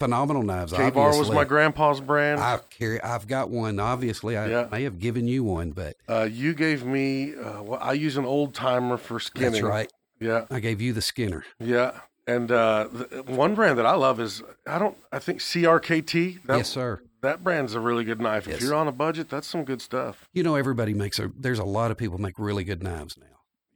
[0.00, 0.72] phenomenal knives.
[0.72, 2.40] Ka-Bar was my grandpa's brand.
[2.40, 3.00] I carry.
[3.00, 3.78] I've got one.
[3.78, 4.68] Obviously, I Yeah.
[4.70, 7.34] may have given you one, but uh, you gave me.
[7.34, 9.52] Uh, well, I use an old timer for skinning.
[9.52, 9.92] that's right.
[10.20, 11.44] Yeah, I gave you the Skinner.
[11.58, 12.00] yeah.
[12.24, 14.96] And uh, the, one brand that I love is I don't.
[15.10, 16.44] I think CRKT.
[16.46, 17.00] That, yes, sir.
[17.20, 18.46] That brand's a really good knife.
[18.46, 20.28] If you're on a budget, that's some good stuff.
[20.32, 21.32] You know, everybody makes a.
[21.36, 23.26] There's a lot of people make really good knives now.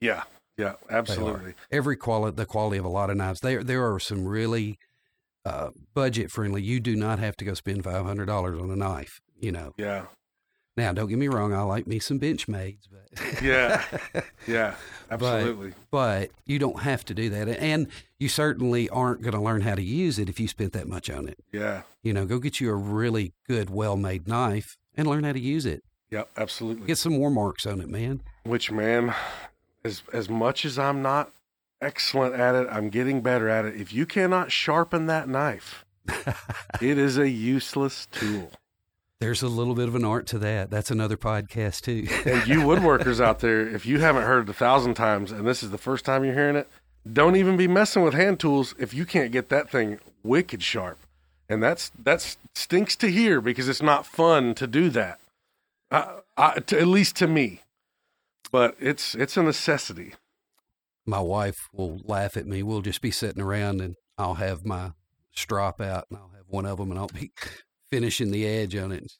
[0.01, 0.23] Yeah,
[0.57, 1.55] yeah, absolutely.
[1.71, 3.41] Every quality, the quality of a lot of knives.
[3.41, 4.79] There, there are some really
[5.45, 6.63] uh, budget friendly.
[6.63, 9.21] You do not have to go spend five hundred dollars on a knife.
[9.39, 9.75] You know.
[9.77, 10.07] Yeah,
[10.79, 11.53] Now, don't get me wrong.
[11.53, 13.85] I like me some Benchmades, but Yeah.
[14.47, 14.75] yeah,
[15.11, 15.75] absolutely.
[15.91, 17.87] but you don't have to do that, and
[18.19, 21.11] you certainly aren't going to learn how to use it if you spent that much
[21.11, 21.39] on it.
[21.53, 25.41] yeah, You know, go get you a really good, well-made knife and learn how to
[25.41, 25.83] use it.
[26.11, 26.87] yeah, absolutely.
[26.87, 28.23] Get some war marks on it, man.
[28.45, 29.15] Which man,
[29.87, 31.31] as as much as I'm not
[31.81, 33.81] excellent at it, I'm getting better at it.
[33.81, 35.85] If you cannot sharpen that knife,
[36.83, 38.51] it is a useless tool.
[39.19, 40.69] There's a little bit of an art to that.
[40.71, 42.07] That's another podcast too.
[42.31, 45.63] And you woodworkers out there, if you haven't heard it a thousand times and this
[45.63, 46.69] is the first time you're hearing it,
[47.11, 50.99] don't even be messing with hand tools if you can't get that thing wicked sharp.
[51.49, 55.21] And that's that's stinks to hear because it's not fun to do that.
[55.91, 57.61] I, I, to, at least to me.
[58.51, 60.15] But it's it's a necessity.
[61.05, 62.63] my wife will laugh at me.
[62.63, 64.93] We'll just be sitting around and I'll have my
[65.33, 67.33] strop out and I'll have one of them and I'll be
[67.91, 69.13] finishing the edge on it.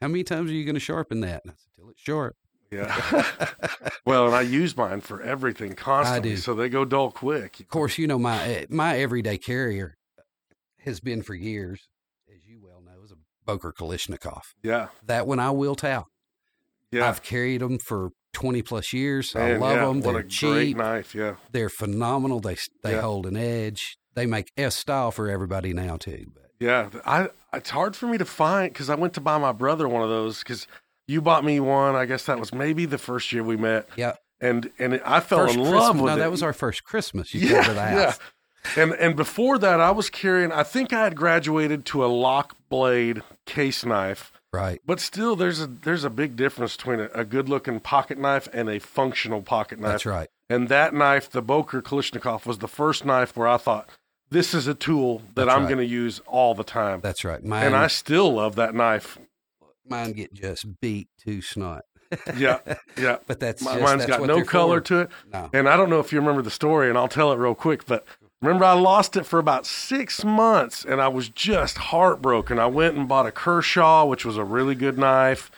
[0.00, 1.42] How many times are you going to sharpen that?
[1.44, 2.36] And I said, till it's sharp.
[2.70, 3.24] Yeah.
[4.06, 6.36] well, and I use mine for everything constantly, do.
[6.36, 7.58] so they go dull quick.
[7.60, 9.96] Of course, you know my eh, my everyday carrier
[10.84, 11.88] has been for years,
[12.32, 14.42] as you well know, is a Boker Kalashnikov.
[14.62, 16.04] Yeah, That one I will tout.
[16.92, 17.08] yeah.
[17.08, 19.34] I've carried them for twenty plus years.
[19.36, 20.00] I love yeah, them.
[20.00, 20.30] What They're a great
[20.68, 20.76] cheap.
[20.76, 21.14] knife.
[21.14, 22.40] Yeah, They're phenomenal.
[22.40, 23.02] They they Yeah.
[23.02, 23.96] hold an edge.
[24.14, 26.26] They make S style for everybody now too.
[26.34, 26.88] But yeah.
[27.06, 30.02] I it's hard for me to find because I went to buy my brother one
[30.02, 30.66] of those because
[31.06, 31.94] you bought me one.
[31.94, 33.88] I guess that was maybe the first year we met.
[33.96, 35.80] yeah, and and it, I fell first in Christmas.
[35.80, 36.18] love with no, it.
[36.18, 37.34] that was our first Christmas.
[37.34, 38.18] You yeah, came to the house.
[38.76, 38.82] yeah.
[38.82, 40.52] And and before that, I was carrying.
[40.52, 44.80] I think I had graduated to a lock blade case knife, Right.
[44.84, 48.48] But still, there's a there's a big difference between a, a good looking pocket knife
[48.52, 49.92] and a functional pocket knife.
[49.92, 50.28] That's right.
[50.48, 53.88] And that knife, the Boker Kalashnikov, was the first knife where I thought
[54.30, 55.68] this is a tool that That's I'm right.
[55.68, 57.00] going to use all the time.
[57.00, 57.42] That's right.
[57.44, 59.18] Mine, and I still love that knife.
[59.88, 61.84] mine get just beat to snot.
[62.36, 62.58] Yeah,
[62.98, 63.18] yeah.
[63.28, 64.84] But that's just, Mine's that's got no color for.
[64.86, 65.10] to it.
[65.32, 65.48] No.
[65.52, 67.86] And I don't know if you remember the story, and I'll tell it real quick.
[67.86, 68.04] But
[68.42, 72.58] remember, I lost it for about six months, and I was just heartbroken.
[72.58, 75.50] I went and bought a Kershaw, which was a really good knife,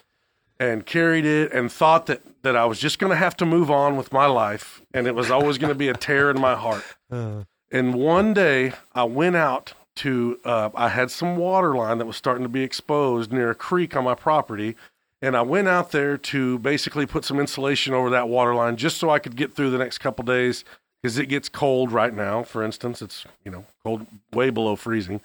[0.58, 3.70] and carried it, and thought that that I was just going to have to move
[3.70, 6.54] on with my life, and it was always going to be a tear in my
[6.56, 6.84] heart.
[7.70, 10.38] And one day, I went out to.
[10.44, 13.96] Uh, I had some water line that was starting to be exposed near a creek
[13.96, 14.76] on my property.
[15.22, 18.96] And I went out there to basically put some insulation over that water line just
[18.98, 20.64] so I could get through the next couple days
[21.02, 22.42] because it gets cold right now.
[22.42, 25.20] For instance, it's you know cold way below freezing.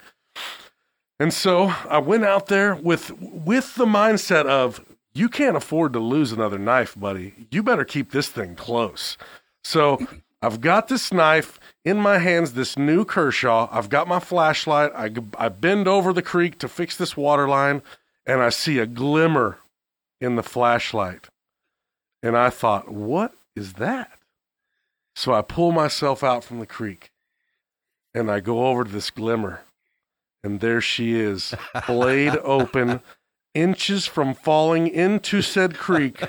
[1.20, 6.00] And so I went out there with with the mindset of you can't afford to
[6.00, 7.34] lose another knife, buddy.
[7.50, 9.16] You better keep this thing close.
[9.64, 9.98] So
[10.40, 13.68] I've got this knife in my hands, this new Kershaw.
[13.72, 14.92] I've got my flashlight.
[14.94, 17.82] I, I bend over the creek to fix this water line,
[18.24, 19.58] and I see a glimmer
[20.20, 21.28] in the flashlight.
[22.22, 24.17] And I thought, what is that?
[25.18, 27.10] So I pull myself out from the creek
[28.14, 29.62] and I go over to this glimmer.
[30.44, 31.56] And there she is,
[31.88, 33.00] blade open,
[33.52, 36.22] inches from falling into said creek,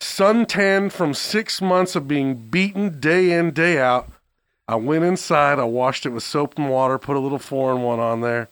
[0.00, 4.08] suntanned from six months of being beaten day in, day out.
[4.68, 7.82] I went inside, I washed it with soap and water, put a little four in
[7.82, 8.48] one on there,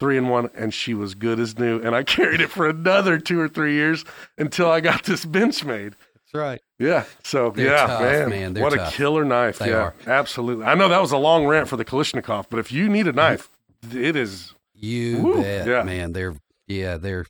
[0.00, 1.80] three in one, and she was good as new.
[1.80, 4.04] And I carried it for another two or three years
[4.36, 5.94] until I got this Benchmade.
[6.12, 6.60] That's right.
[6.78, 7.04] Yeah.
[7.24, 8.62] So They're yeah, tough, man, man.
[8.62, 8.92] What tough.
[8.92, 9.58] a killer knife.
[9.58, 9.94] They yeah, are.
[10.06, 10.64] absolutely.
[10.66, 13.12] I know that was a long rant for the Kalashnikov, but if you need a
[13.12, 13.48] knife,
[13.92, 14.52] it is.
[14.74, 15.82] You Woo, bet, yeah.
[15.84, 16.12] man.
[16.12, 16.34] They're
[16.66, 17.24] yeah, they're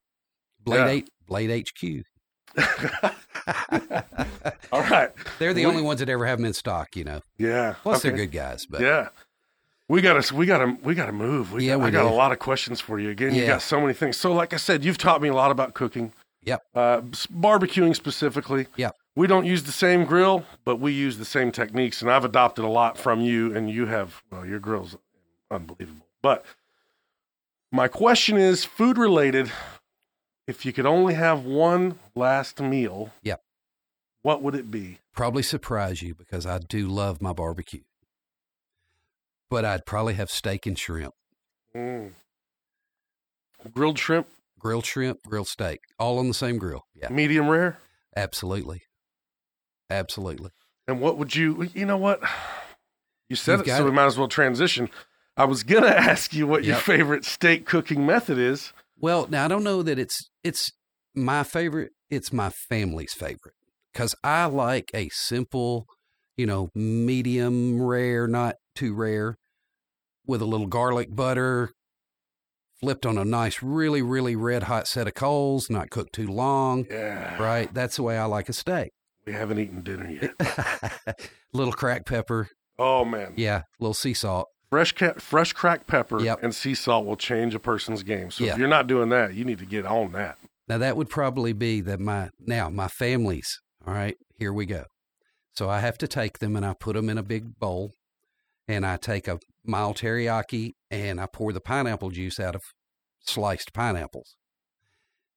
[0.65, 0.89] Blade Yeah.
[0.89, 2.03] Eight, Blade HQ.
[4.73, 5.11] All right.
[5.39, 6.97] They're the We- only ones that ever have them in stock.
[6.97, 7.21] You know.
[7.39, 7.75] Yeah.
[7.83, 8.67] Plus, they're good guys.
[8.67, 9.09] But Yeah.
[9.89, 11.53] We gotta, we gotta, we gotta move.
[11.53, 12.09] We, Yeah, I we got do.
[12.09, 13.11] a lot of questions for you.
[13.11, 13.47] Again, you Yeah.
[13.47, 14.17] got so many things.
[14.17, 16.13] So, like I said, you've taught me a lot about cooking.
[16.43, 16.63] Yep.
[16.75, 18.67] Uh, barbecuing specifically.
[18.77, 18.97] Yep.
[19.17, 22.65] We don't use the same grill, but we use the same techniques, and I've adopted
[22.65, 23.57] a lot from you.
[23.57, 24.97] And you have, well, your grill's
[25.51, 26.07] unbelievable.
[26.23, 26.45] But
[27.73, 29.51] my question is, food related.
[30.47, 33.43] If you could only have one last meal, Yep.
[34.23, 34.99] what would it be?
[35.15, 37.81] probably surprise you because I do love my barbecue.
[39.49, 41.15] But I'd probably have steak and shrimp,
[41.75, 42.13] Mm.
[43.73, 44.27] Grilled shrimp,
[44.59, 46.85] grilled shrimp, grilled steak, all on the same grill.
[46.95, 47.79] Yeah, medium rare.
[48.15, 48.83] absolutely,
[49.91, 50.51] absolutely.
[50.89, 51.69] And what would you?
[51.75, 52.21] You know what?
[53.29, 54.89] You said You've it, so we might as well transition.
[55.37, 58.73] I was gonna ask you what your favorite steak cooking method is.
[58.99, 60.73] Well, now I don't know that it's it's
[61.15, 61.91] my favorite.
[62.09, 63.55] It's my family's favorite
[63.93, 65.87] because I like a simple,
[66.37, 69.37] you know, medium rare, not too rare,
[70.27, 71.73] with a little garlic butter,
[72.81, 76.87] flipped on a nice, really, really red hot set of coals, not cooked too long.
[76.89, 78.93] Yeah, Right, that's the way I like a steak.
[79.27, 81.31] We haven't eaten dinner yet.
[81.53, 84.49] little cracked pepper, Oh man, yeah, little sea salt.
[84.71, 86.43] fresh ca- fresh cracked pepper Yep.
[86.43, 88.31] and sea salt will change a person's game.
[88.31, 88.53] So Yeah.
[88.53, 90.39] if you're not doing that, you need to get on that.
[90.69, 93.61] Now that would probably be that my now my family's.
[93.87, 94.85] All right, here we go.
[95.53, 97.93] So I have to take them and I put them in a big bowl,
[98.69, 102.63] and I take a mild teriyaki and I pour the pineapple juice out of
[103.21, 104.37] sliced pineapples,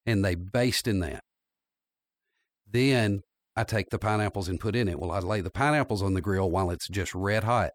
[0.06, 1.24] and they baste in that.
[2.72, 3.22] Then
[3.60, 4.98] I take the pineapples and put in it.
[5.02, 7.72] Well, I lay the pineapples on the grill while it's just red hot,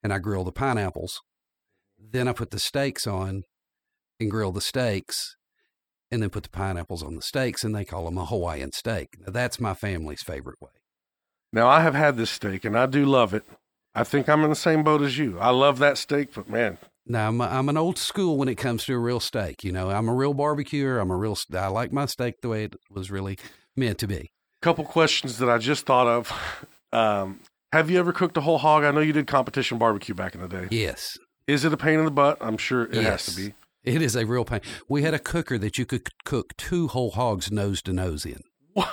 [0.00, 1.20] and I grill the pineapples.
[1.98, 3.42] Then I put the steaks on
[4.20, 5.34] and grill the steaks
[6.12, 9.08] and then put the pineapples on the steaks, and they call them a Hawaiian steak.
[9.18, 10.70] Now, that's my family's favorite way.
[11.52, 13.42] Now I have had this steak and I do love it.
[13.96, 15.40] I think I'm in the same boat as you.
[15.40, 18.84] I love that steak, but man, Now, I'm, I'm an old school when it comes
[18.84, 19.64] to a real steak.
[19.64, 21.00] You know, I'm a real barbecuer.
[21.00, 23.38] I'm a real, I like my steak the way it was really
[23.74, 24.30] meant to be.
[24.60, 26.32] Couple questions that I just thought of.
[26.92, 27.40] Um,
[27.72, 28.84] have you ever cooked a whole hog?
[28.84, 30.68] I know you did competition barbecue back in the day.
[30.70, 31.18] Yes.
[31.46, 32.38] Is it a pain in the butt?
[32.40, 33.54] I'm sure it has to be.
[33.84, 34.60] It is a real pain.
[34.88, 38.40] We had a cooker that you could cook two whole hogs nose to nose in.
[38.72, 38.92] What?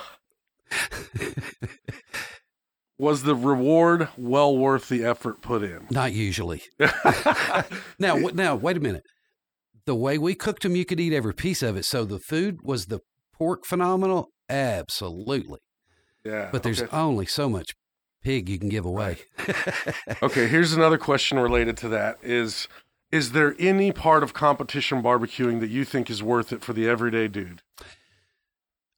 [2.98, 5.86] was the reward well worth the effort put in?
[5.90, 6.62] Not usually.
[7.98, 9.02] now, now, wait a minute.
[9.84, 11.84] The way we cooked them, you could eat every piece of it.
[11.84, 13.00] So the food was the
[13.38, 14.30] pork phenomenal.
[14.48, 15.60] Absolutely.
[16.24, 16.48] Yeah.
[16.52, 16.96] But there's okay.
[16.96, 17.74] only so much
[18.22, 19.18] pig you can give away.
[20.22, 20.46] okay.
[20.46, 22.68] Here's another question related to that: is
[23.12, 26.88] Is there any part of competition barbecuing that you think is worth it for the
[26.88, 27.62] everyday dude?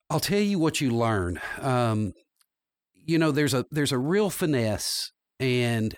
[0.08, 1.40] I'll tell you what you learn.
[1.60, 2.12] Um,
[2.94, 5.94] you know, there's a there's a real finesse, and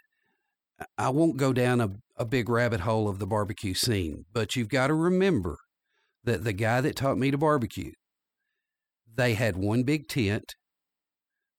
[0.96, 4.68] I won't go down a, a big rabbit hole of the barbecue scene, but you've
[4.68, 5.58] got to remember
[6.24, 7.92] that the guy that taught me to barbecue,
[9.18, 10.54] they had one big tent,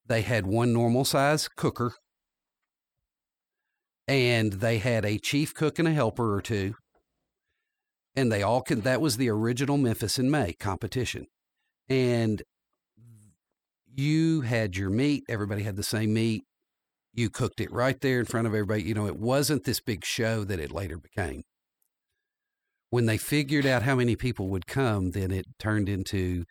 [0.07, 1.93] they had one normal size cooker,
[4.07, 6.73] and they had a chief cook and a helper or two.
[8.15, 11.25] And they all could, that was the original Memphis in May competition.
[11.89, 12.41] And
[13.93, 16.43] you had your meat, everybody had the same meat.
[17.13, 18.83] You cooked it right there in front of everybody.
[18.83, 21.43] You know, it wasn't this big show that it later became.
[22.89, 26.45] When they figured out how many people would come, then it turned into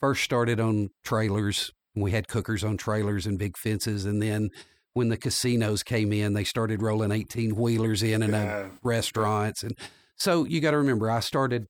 [0.00, 1.72] first started on trailers.
[1.94, 4.04] We had cookers on trailers and big fences.
[4.04, 4.50] And then
[4.92, 8.68] when the casinos came in, they started rolling 18 wheelers in and Yeah.
[8.82, 9.62] restaurants.
[9.62, 9.76] And
[10.16, 11.66] so you got to remember, I started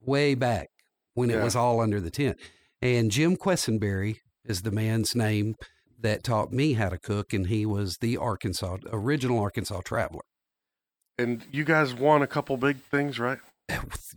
[0.00, 0.68] way back
[1.14, 2.38] when it was all under the tent.
[2.82, 5.54] And Jim Quessenberry is the man's name
[6.00, 10.24] that taught me how to cook, and he was the Arkansas original Arkansas traveler.
[11.16, 13.38] And you guys won a couple big things, right?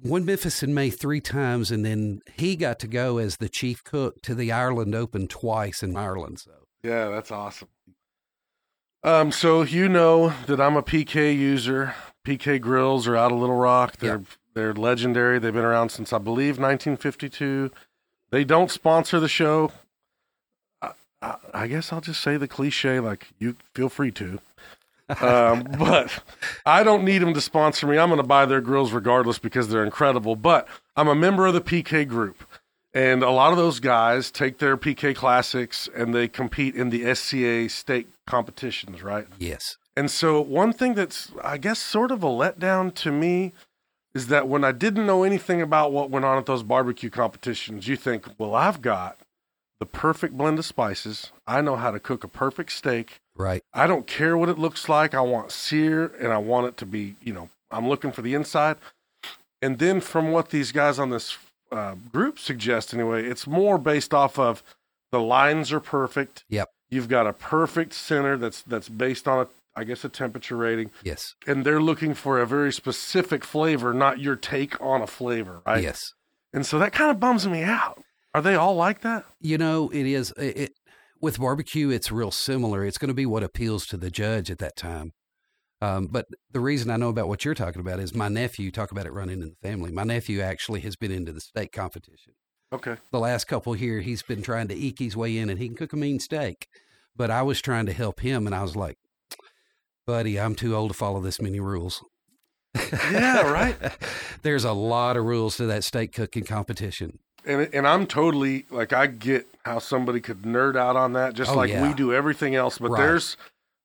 [0.04, 3.84] Won Memphis in May three times, and then he got to go as the chief
[3.84, 6.40] cook to the Ireland Open twice in Ireland.
[6.40, 6.52] So
[6.84, 7.70] Yeah, that's awesome.
[9.04, 11.96] Um, so you know that I'm a PK user.
[12.26, 13.98] PK grills are out of Little Rock.
[13.98, 15.40] They're they're legendary.
[15.40, 17.72] They've been around since I believe 1952.
[18.32, 19.72] They don't sponsor the show.
[20.82, 24.40] I, I, I guess I'll just say the cliche, like you feel free to.
[25.20, 26.24] Um, but
[26.66, 27.98] I don't need them to sponsor me.
[27.98, 30.36] I'm going to buy their grills regardless because they're incredible.
[30.36, 32.44] But I'm a member of the PK group.
[32.94, 37.14] And a lot of those guys take their PK classics and they compete in the
[37.14, 39.28] SCA state competitions, right?
[39.38, 43.54] yes, And so, one thing that's, I guess, sort of a letdown to me
[44.16, 47.88] is that when I didn't know anything about what went on at those barbecue competitions,
[47.88, 49.20] you think, well, I've got
[49.80, 51.32] the perfect blend of spices.
[51.46, 53.20] I know how to cook a perfect steak.
[53.36, 55.14] right, I don't care what it looks like.
[55.14, 58.34] I want sear and I want it to be, you know, I'm looking for the
[58.34, 58.78] inside.
[59.62, 61.38] And then from what these guys on this
[61.72, 64.64] uh, group suggest, anyway, it's more based off of
[65.12, 66.44] the lines are perfect.
[66.50, 66.70] Yep.
[66.90, 70.92] You've got a perfect center that's that's based on a, I guess, a temperature rating,
[71.04, 75.62] yes, and they're looking for a very specific flavor, not your take on a flavor,
[75.66, 75.84] right?
[75.84, 76.14] yes.
[76.54, 78.02] And so that kind of bums me out.
[78.38, 79.26] Are they all like that?
[79.42, 80.72] You know, it is it, it
[81.20, 81.90] with barbecue.
[81.90, 82.86] It's real similar.
[82.86, 85.14] It's going to be what appeals to the judge at that time.
[85.82, 88.70] Um, but the reason I know about what you're talking about is my nephew.
[88.70, 89.92] Talk about it running in the family.
[89.92, 92.34] My nephew actually has been into the steak competition.
[92.72, 92.98] Okay.
[93.12, 95.76] The last couple here, he's been trying to eke his way in, and he can
[95.76, 96.68] cook a mean steak.
[97.16, 99.00] But I was trying to help him, and I was like,
[100.06, 102.04] "Buddy, I'm too old to follow this many rules."
[103.12, 103.76] Yeah, right.
[104.44, 107.18] There's a lot of rules to that steak cooking competition.
[107.48, 111.52] And and I'm totally like I get how somebody could nerd out on that, just
[111.52, 111.88] Oh, like yeah.
[111.88, 112.78] we do everything else.
[112.78, 113.02] But Right.
[113.02, 113.38] there's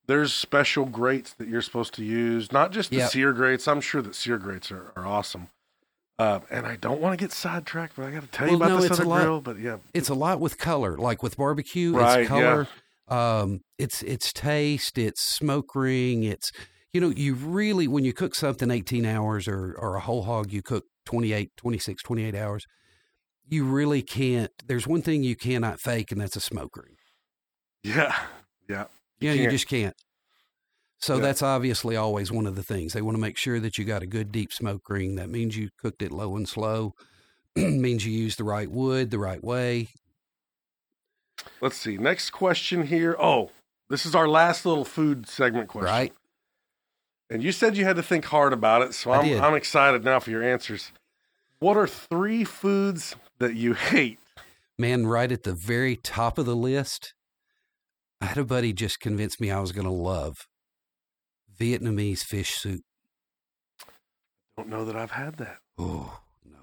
[0.05, 3.11] there's special grates that you're supposed to use, not just the Yep.
[3.11, 3.67] sear grates.
[3.67, 5.47] I'm sure that sear grates are, are awesome.
[6.19, 8.69] Uh, and I don't want to get sidetracked, but I got to tell you about
[8.69, 9.41] no, this other lot- grill.
[9.41, 10.97] But yeah, it's a lot with color.
[10.97, 12.67] Like with barbecue, Right, it's color.
[13.07, 16.51] Um, it's it's taste, it's smoke ring, it's
[16.93, 20.51] you know, you really when you cook something 18 hours or or a whole hog
[20.53, 22.65] you cook 28, 26, 28 hours,
[23.47, 26.95] you really can't there's one thing you cannot fake and that's a smoke ring.
[27.83, 28.15] yeah,
[28.69, 28.85] yeah.
[29.19, 29.95] Yeah, you just can't.
[30.99, 31.21] So Yeah.
[31.21, 32.93] that's obviously always one of the things.
[32.93, 35.15] They want to make sure that you got a good deep smoke ring.
[35.15, 36.93] That means you cooked it low and slow.
[37.55, 39.89] means you used the right wood the right way.
[41.61, 41.97] Let's see.
[41.97, 43.15] Next question here.
[43.19, 43.51] Oh,
[43.89, 45.93] this is our last little food segment question.
[45.93, 46.13] Right?
[47.29, 49.41] And you said you had to think hard about it, so I'm.
[49.41, 50.91] I'm excited now for your answers.
[51.59, 54.19] What are three foods that you hate?
[54.77, 57.13] man, right at the very top of the list,
[58.21, 60.47] I had a buddy just convince me I was going to love
[61.59, 62.81] Vietnamese fish soup.
[64.57, 65.57] Don't know that I've had that.
[65.77, 66.59] Oh, no.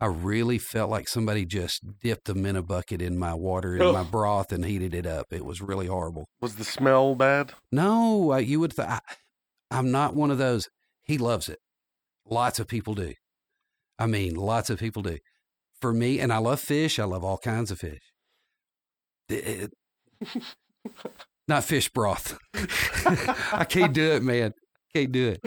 [0.00, 3.92] I really felt like somebody just dipped them in a bucket in my water, in
[3.92, 5.26] my broth, and heated it up.
[5.30, 6.26] It was really horrible.
[6.40, 7.52] Was the smell bad?
[7.70, 8.74] No, uh, you would.
[8.74, 9.00] Th- I,
[9.70, 10.68] I'm not one of those.
[11.04, 11.58] He loves it.
[12.24, 13.14] Lots of people do.
[13.98, 15.18] I mean, lots of people do.
[15.80, 16.98] For me, and I love fish.
[16.98, 18.02] I love all kinds of fish.
[19.28, 19.70] It-
[20.22, 21.10] eh, eh,
[21.46, 22.36] not fish broth.
[23.52, 24.52] I can't do it, man.
[24.94, 25.40] Can't do it.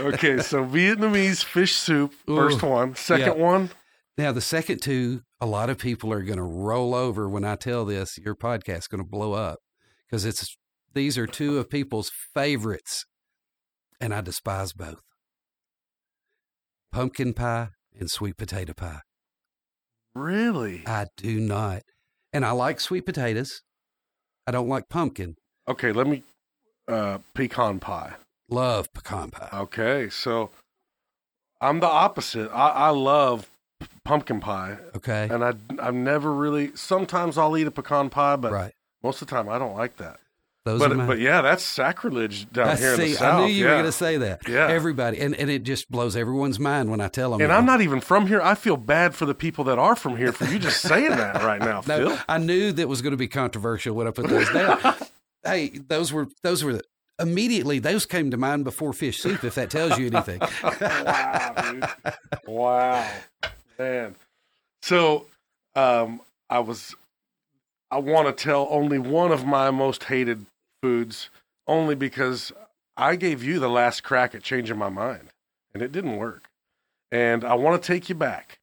[0.00, 2.68] Okay, so Vietnamese fish soup, first Ooh.
[2.68, 2.94] one.
[2.96, 3.44] Second Yeah.
[3.44, 3.70] one,
[4.16, 7.54] Now, the second two, a lot of people are going to roll over when I
[7.56, 8.16] tell this.
[8.18, 9.58] Your podcast's going to blow up
[10.06, 10.56] because it's
[10.94, 13.04] these are two of people's favorites.
[14.00, 15.00] and I despise both
[16.92, 19.00] pumpkin pie and sweet potato pie.
[20.18, 20.82] Really?
[20.86, 21.82] I do not.
[22.32, 23.62] And I like sweet potatoes.
[24.46, 25.36] I don't like pumpkin.
[25.68, 26.22] Okay, let me.
[26.86, 28.14] Uh, pecan pie.
[28.50, 29.48] Love pecan pie.
[29.52, 30.50] Okay, so
[31.60, 32.50] I'm the opposite.
[32.50, 33.48] I, I love
[33.78, 35.28] p- pumpkin pie, Okay.
[35.30, 36.74] and I I've never really.
[36.74, 38.72] Sometimes I'll eat a pecan pie, but right.
[39.02, 40.18] most of the time I don't like that.
[40.68, 41.06] Those But are my.
[41.06, 43.40] but yeah, that's sacrilege down I here in the south.
[43.40, 43.70] I knew you yeah.
[43.70, 44.46] were going to say that.
[44.46, 44.68] Yeah.
[44.68, 47.40] Everybody, and, and it just blows everyone's mind when I tell them.
[47.40, 48.42] And I'm not even from here.
[48.42, 51.42] I feel bad for the people that are from here for you just saying that
[51.42, 52.18] right now, No, Phil.
[52.28, 54.78] I knew that was going to be controversial when I put those down.
[55.42, 56.82] hey, those were those were the,
[57.18, 59.42] immediately those came to mind before fish soup.
[59.44, 60.40] If that tells you anything.
[60.82, 61.88] wow, dude.
[62.46, 63.10] Wow,
[63.78, 64.16] man.
[64.82, 65.28] So,
[65.74, 66.94] um, I was.
[67.90, 70.44] I want to tell only one of my most hated
[70.82, 71.30] foods,
[71.66, 72.52] only because
[72.96, 75.28] I gave you the last crack at changing my mind,
[75.74, 76.48] and it didn't work.
[77.10, 78.58] And I want to take you back,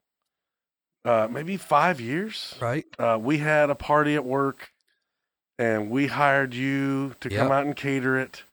[1.03, 2.55] uh, maybe five years.
[2.61, 2.85] right.
[2.99, 4.71] Uh, we had a party at work,
[5.57, 8.43] and we hired you to come out and cater it.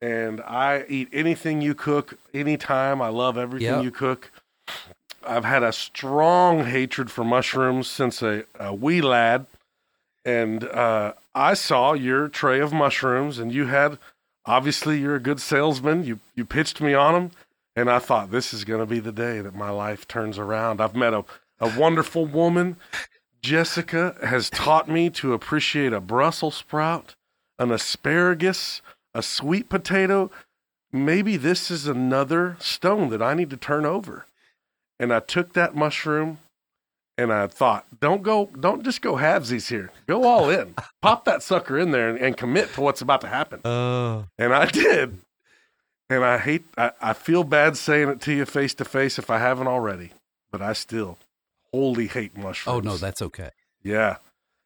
[0.00, 3.02] And I eat anything you cook anytime.
[3.02, 3.82] I love everything Yep.
[3.84, 4.30] you cook.
[5.26, 9.46] I've had a strong hatred for mushrooms since a, a wee lad.
[10.28, 13.96] And uh, I saw your tray of mushrooms, and you had
[14.44, 16.04] obviously you're a good salesman.
[16.04, 17.30] You you pitched me on them,
[17.74, 20.82] and I thought this is going to be the day that my life turns around.
[20.82, 21.24] I've met a,
[21.60, 22.76] a wonderful woman.
[23.40, 27.14] Jessica has taught me to appreciate a Brussels sprout,
[27.58, 28.82] an asparagus,
[29.14, 30.30] a sweet potato.
[30.92, 34.26] Maybe this is another stone that I need to turn over.
[35.00, 36.36] And I took that mushroom
[37.18, 39.90] and I thought, don't go, don't just go halvesies here.
[40.06, 40.74] Go all in.
[41.02, 43.60] Pop that sucker in there and, and commit to what's about to happen.
[43.64, 45.18] Oh, And I did.
[46.08, 49.28] And I hate, I, I feel bad saying it to you face to face if
[49.28, 50.12] I haven't already,
[50.50, 51.18] but I still
[51.72, 52.76] wholly hate mushrooms.
[52.76, 53.50] oh no, that's okay.
[53.82, 54.16] Yeah.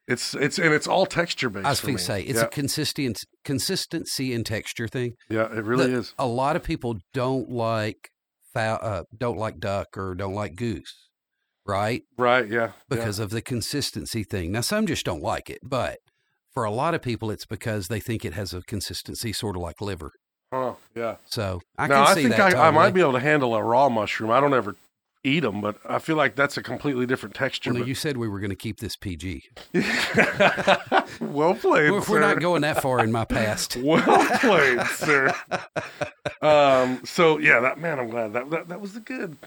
[0.07, 1.65] It's, it's, and it's all texture based.
[1.65, 2.45] I was going to say it's yeah.
[2.45, 5.15] a consistent consistency and texture thing.
[5.29, 6.13] yeah, it really The- is.
[6.19, 8.09] A lot of people don't like
[8.53, 11.09] fowl, uh, don't like duck or don't like goose,
[11.65, 12.03] right?
[12.17, 12.47] Right.
[12.49, 12.71] Yeah.
[12.89, 14.51] Because of the consistency thing.
[14.51, 15.99] Now, some just don't like it, but
[16.53, 19.61] for a lot of people, it's because they think it has a consistency sort of
[19.61, 20.11] like liver.
[20.51, 20.59] yeah.
[20.59, 20.73] Huh.
[20.95, 21.15] Yeah.
[21.25, 22.55] So I now, can I see think that.
[22.55, 24.29] I, I might be able to handle a raw mushroom.
[24.29, 24.75] I don't ever
[25.25, 27.71] eat them, but I feel like that's a completely different texture.
[27.71, 29.41] Well, but- you said we were going to keep this PG.
[31.21, 31.91] well played.
[31.91, 33.77] We're, we're not going that far in my past.
[33.83, 34.01] Well
[34.39, 35.33] played, sir.
[36.41, 39.37] Um, so yeah, that man, I'm glad that that, that was the good.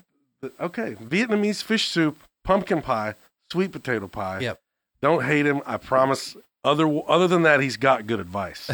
[0.60, 3.14] Okay, Vietnamese fish soup, pumpkin pie,
[3.52, 4.40] sweet potato pie.
[4.40, 4.60] Yep.
[5.02, 5.62] Don't hate him.
[5.66, 6.36] I promise.
[6.64, 8.70] Other other than that, he's got good advice.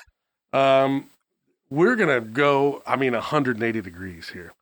[0.52, 1.08] um,
[1.70, 2.82] we're gonna go.
[2.86, 4.52] I mean, 180 degrees here,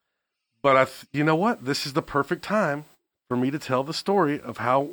[0.62, 0.84] but I.
[0.84, 1.64] th- You know what?
[1.64, 2.84] This is the perfect time
[3.28, 4.88] for me to tell the story of how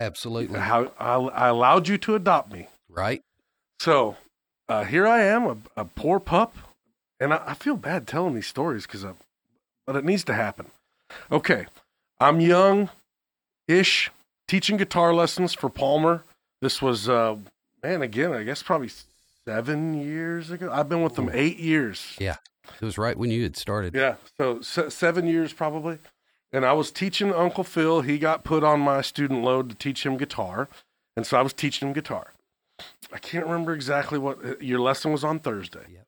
[0.00, 0.58] Absolutely.
[0.58, 2.68] how I, I allowed you to adopt me.
[2.88, 3.20] Right?
[3.80, 4.16] So
[4.68, 6.56] uh, here I am, a, a poor pup,
[7.20, 9.04] and I, I feel bad telling these stories because,
[9.86, 10.66] but it needs to happen.
[11.30, 11.66] Okay,
[12.20, 12.90] I'm young,
[13.68, 14.10] ish,
[14.48, 16.24] teaching guitar lessons for Palmer.
[16.60, 17.36] This was, uh,
[17.82, 18.90] man, again, I guess probably
[19.44, 20.70] seven years ago.
[20.72, 22.16] I've been with them eight years.
[22.18, 22.36] Yeah.
[22.80, 23.94] It was right when you had started.
[23.94, 25.98] Yeah, so se- seven years probably.
[26.52, 28.02] And I was teaching Uncle Phil.
[28.02, 30.68] He got put on my student load to teach him guitar,
[31.16, 32.32] and so I was teaching him guitar.
[33.12, 35.86] I can't remember exactly what uh, your lesson was on Thursday.
[35.92, 36.06] Yep.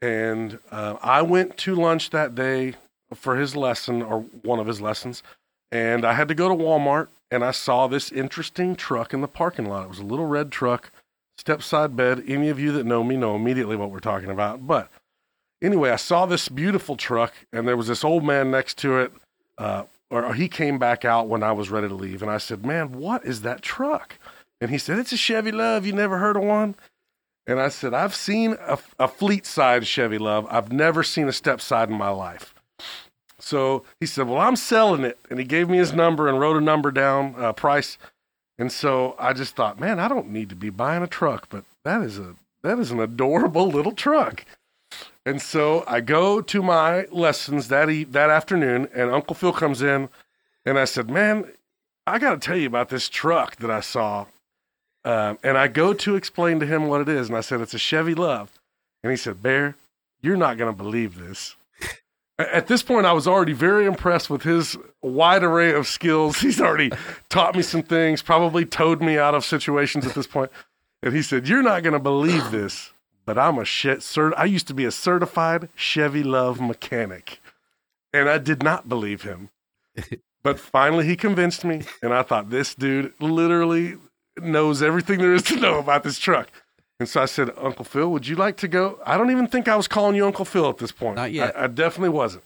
[0.00, 2.74] And uh, I went to lunch that day
[3.14, 5.22] for his lesson or one of his lessons,
[5.70, 9.28] and I had to go to Walmart and I saw this interesting truck in the
[9.28, 9.84] parking lot.
[9.84, 10.90] It was a little red truck,
[11.36, 12.24] step side bed.
[12.26, 14.66] Any of you that know me know immediately what we're talking about.
[14.66, 14.90] But
[15.62, 19.12] anyway, I saw this beautiful truck, and there was this old man next to it.
[19.58, 22.64] Uh, or he came back out when I was ready to leave, and I said,
[22.64, 24.18] "Man, what is that truck?"
[24.60, 25.84] And he said, "It's a Chevy LUV.
[25.84, 26.76] You never heard of one?"
[27.46, 30.46] And I said, "I've seen a, a fleet side Chevy LUV.
[30.50, 32.54] I've never seen a step side in my life."
[33.48, 36.58] So he said, "Well, I'm selling it," and he gave me his number and wrote
[36.58, 37.96] a number down, uh, price.
[38.58, 41.64] And so I just thought, man, I don't need to be buying a truck, but
[41.82, 44.44] that is a that is an adorable little truck.
[45.24, 49.80] And so I go to my lessons that e- that afternoon, and Uncle Phil comes
[49.80, 50.10] in,
[50.66, 51.50] and I said, "Man,
[52.06, 54.26] I got to tell you about this truck that I saw."
[55.06, 57.72] Um, and I go to explain to him what it is, and I said, "It's
[57.72, 58.48] a Chevy LUV,"
[59.02, 59.74] and he said, "Bear,
[60.20, 61.56] you're not going to believe this."
[62.38, 66.38] At this point, I was already very impressed with his wide array of skills.
[66.40, 66.92] He's already
[67.28, 70.52] taught me some things, probably towed me out of situations at this point.
[71.02, 72.92] And he said, You're not going to believe this,
[73.26, 74.32] but I'm a shit cert.
[74.36, 77.40] I used to be a certified Chevy LUV mechanic,
[78.12, 79.50] and I did not believe him.
[80.42, 83.96] but finally, he convinced me, and I thought this dude literally
[84.40, 86.50] knows everything there is to know about this truck.
[87.00, 88.98] And so I said, Uncle Phil, would you like to go?
[89.06, 91.16] I don't even think I was calling you Uncle Phil at this point.
[91.16, 91.56] Not yet.
[91.56, 92.44] I, I definitely wasn't.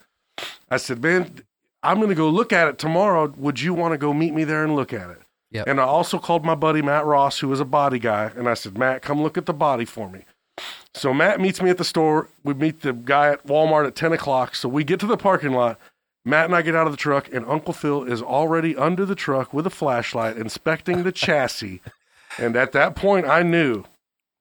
[0.70, 1.40] I said, man,
[1.82, 3.32] I'm going to go look at it tomorrow.
[3.36, 5.20] Would you want to go meet me there and look at it?
[5.52, 5.66] Yep.
[5.68, 8.54] And I also called my buddy Matt Ross, who was a body guy, and I
[8.54, 10.24] said, Matt, come look at the body for me.
[10.94, 12.28] So Matt meets me at the store.
[12.42, 14.54] We meet the guy at Walmart at 10 o'clock.
[14.54, 15.78] So we get to the parking lot.
[16.24, 19.14] Matt and I get out of the truck, and Uncle Phil is already under the
[19.14, 21.80] truck with a flashlight inspecting the chassis.
[22.38, 23.84] And at that point, I knew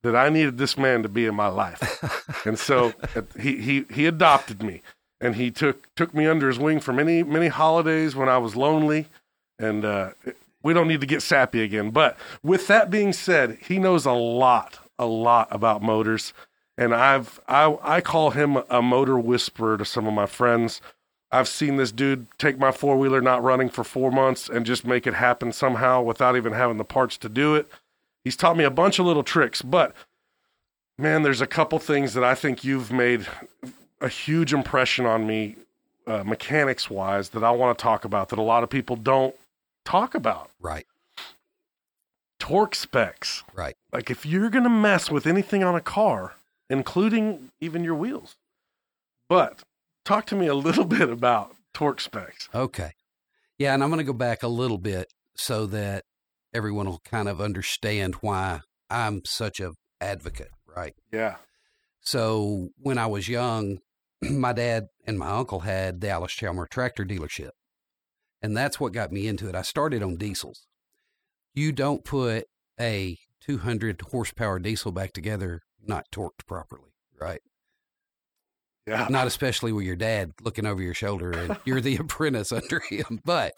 [0.03, 1.99] that I needed this man to be in my life.
[2.43, 2.93] And so
[3.39, 4.81] he, he, he adopted me
[5.19, 8.55] and he took, took me under his wing for many, many holidays when I was
[8.55, 9.05] lonely.
[9.59, 10.11] And uh,
[10.63, 11.91] we don't need to get sappy again.
[11.91, 16.33] But with that being said, he knows a lot, a lot about motors.
[16.79, 20.81] And I've, I, I call him a motor whisperer to some of my friends.
[21.31, 24.83] I've seen this dude take my four wheeler not running for four months and just
[24.85, 27.69] make it happen somehow without even having the parts to do it.
[28.23, 29.95] He's taught me a bunch of little tricks, but
[30.97, 33.25] man, there's a couple things that I think you've made
[33.99, 35.55] a huge impression on me,
[36.07, 39.35] uh, mechanics wise, that I want to talk about that a lot of people don't
[39.85, 40.49] talk about.
[40.59, 40.85] Right.
[42.39, 43.43] Torque specs.
[43.53, 43.75] Right.
[43.91, 46.35] Like if you're going to mess with anything on a car,
[46.69, 48.35] including even your wheels.
[49.29, 49.63] But
[50.05, 52.49] talk to me a little bit about torque specs.
[52.53, 52.93] Okay.
[53.57, 56.03] Yeah, and I'm going to go back a little bit so that
[56.53, 60.93] everyone will kind of understand why I'm such a advocate, right?
[61.11, 61.35] Yeah.
[62.01, 63.79] So when I was young,
[64.21, 67.51] my dad and my uncle had the Allis Chalmer tractor dealership.
[68.41, 69.55] And that's what got me into it.
[69.55, 70.65] I started on diesels.
[71.53, 72.45] You don't put
[72.79, 77.41] a 200 horsepower diesel back together not torqued properly, right?
[78.87, 79.07] Yeah.
[79.09, 83.21] Not especially with your dad looking over your shoulder and you're the apprentice under him.
[83.23, 83.53] But,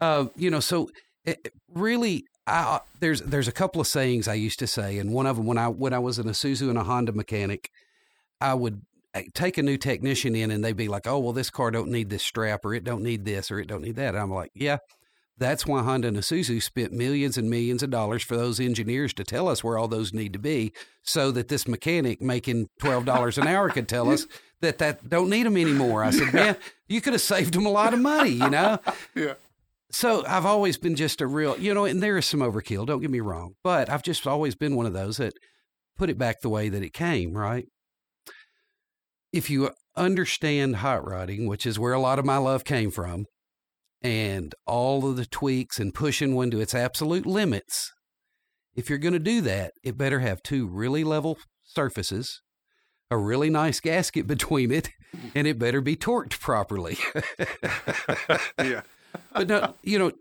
[0.00, 0.90] uh, you know, so
[1.26, 5.26] it, really, I, there's there's a couple of sayings I used to say, and one
[5.26, 7.70] of them when I when I was an Isuzu and a Honda mechanic,
[8.40, 8.82] I would
[9.14, 11.90] uh, take a new technician in, and they'd be like, "Oh, well, this car don't
[11.90, 14.32] need this strap, or it don't need this, or it don't need that." And I'm
[14.32, 14.78] like, "Yeah,
[15.38, 19.24] that's why Honda and Isuzu spent millions and millions of dollars for those engineers to
[19.24, 20.72] tell us where all those need to be,
[21.02, 24.26] so that this mechanic making twelve dollars an hour could tell us
[24.60, 26.56] that that don't need them anymore." I said, "Man,
[26.86, 28.78] you could have saved them a lot of money, you know."
[29.16, 29.34] Yeah.
[29.90, 32.86] So I've always been just a real, you know, and there is some overkill.
[32.86, 35.34] Don't get me wrong, but I've just always been one of those that
[35.96, 37.36] put it back the way that it came.
[37.36, 37.66] Right.
[39.32, 43.26] If you understand hot rodding, which is where a lot of my love came from,
[44.02, 47.92] and all of the tweaks and pushing one to its absolute limits,
[48.74, 52.42] if you're going to do that, it better have two really level surfaces,
[53.10, 55.30] a really nice gasket between it, mm.
[55.34, 56.98] and it better be torqued properly.
[58.58, 58.82] yeah.
[59.32, 60.12] But no, you know,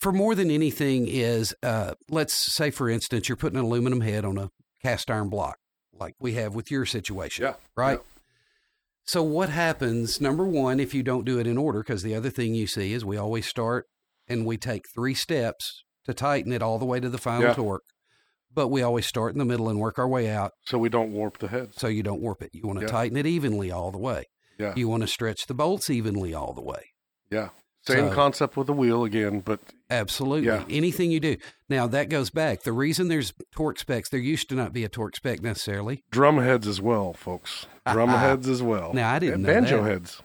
[0.00, 4.24] for more than anything is, uh, let's say, for instance, you're putting an aluminum head
[4.24, 4.50] on a
[4.82, 5.56] cast iron block,
[5.92, 7.54] like we have with your situation, Yeah.
[7.76, 7.98] right?
[7.98, 8.04] Yeah.
[9.04, 10.20] So what happens?
[10.20, 12.92] Number one, if you don't do it in order, because the other thing you see
[12.92, 13.86] is we always start
[14.28, 17.54] and we take three steps to tighten it all the way to the final Yeah.
[17.54, 17.82] torque,
[18.52, 21.12] but we always start in the middle and work our way out So we don't
[21.12, 22.50] warp the head so you don't warp it.
[22.52, 24.24] You want to tighten it evenly all the way.
[24.58, 24.74] Yeah.
[24.76, 26.90] You want to stretch the bolts evenly all the way.
[27.30, 27.48] Yeah.
[27.86, 29.58] Same So- concept with the wheel again, but
[29.90, 30.46] Absolutely.
[30.46, 30.64] Yeah.
[30.70, 31.36] Anything you do.
[31.68, 32.62] Now, that goes back.
[32.62, 36.02] The reason there's torque specs, there used to not be a torque spec necessarily.
[36.10, 37.66] drum heads as well, folks.
[37.90, 38.92] Drum heads as well.
[38.94, 39.90] Now, I didn't And know banjo that.
[39.90, 40.22] heads.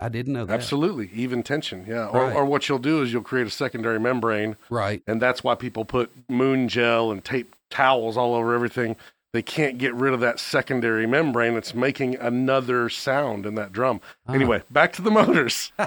[0.00, 0.52] I didn't know that.
[0.54, 1.08] Absolutely.
[1.14, 1.84] Even tension.
[1.86, 2.08] Yeah.
[2.08, 2.36] Or, Right.
[2.36, 5.02] or what you'll do is you'll create a secondary membrane, Right.
[5.06, 8.96] and that's why people put Moongel and tape towels all over everything.
[9.32, 11.54] They can't get rid of that secondary membrane.
[11.56, 14.00] It's making another sound in that drum.
[14.28, 14.32] Ah.
[14.32, 15.72] Anyway, back to the motors.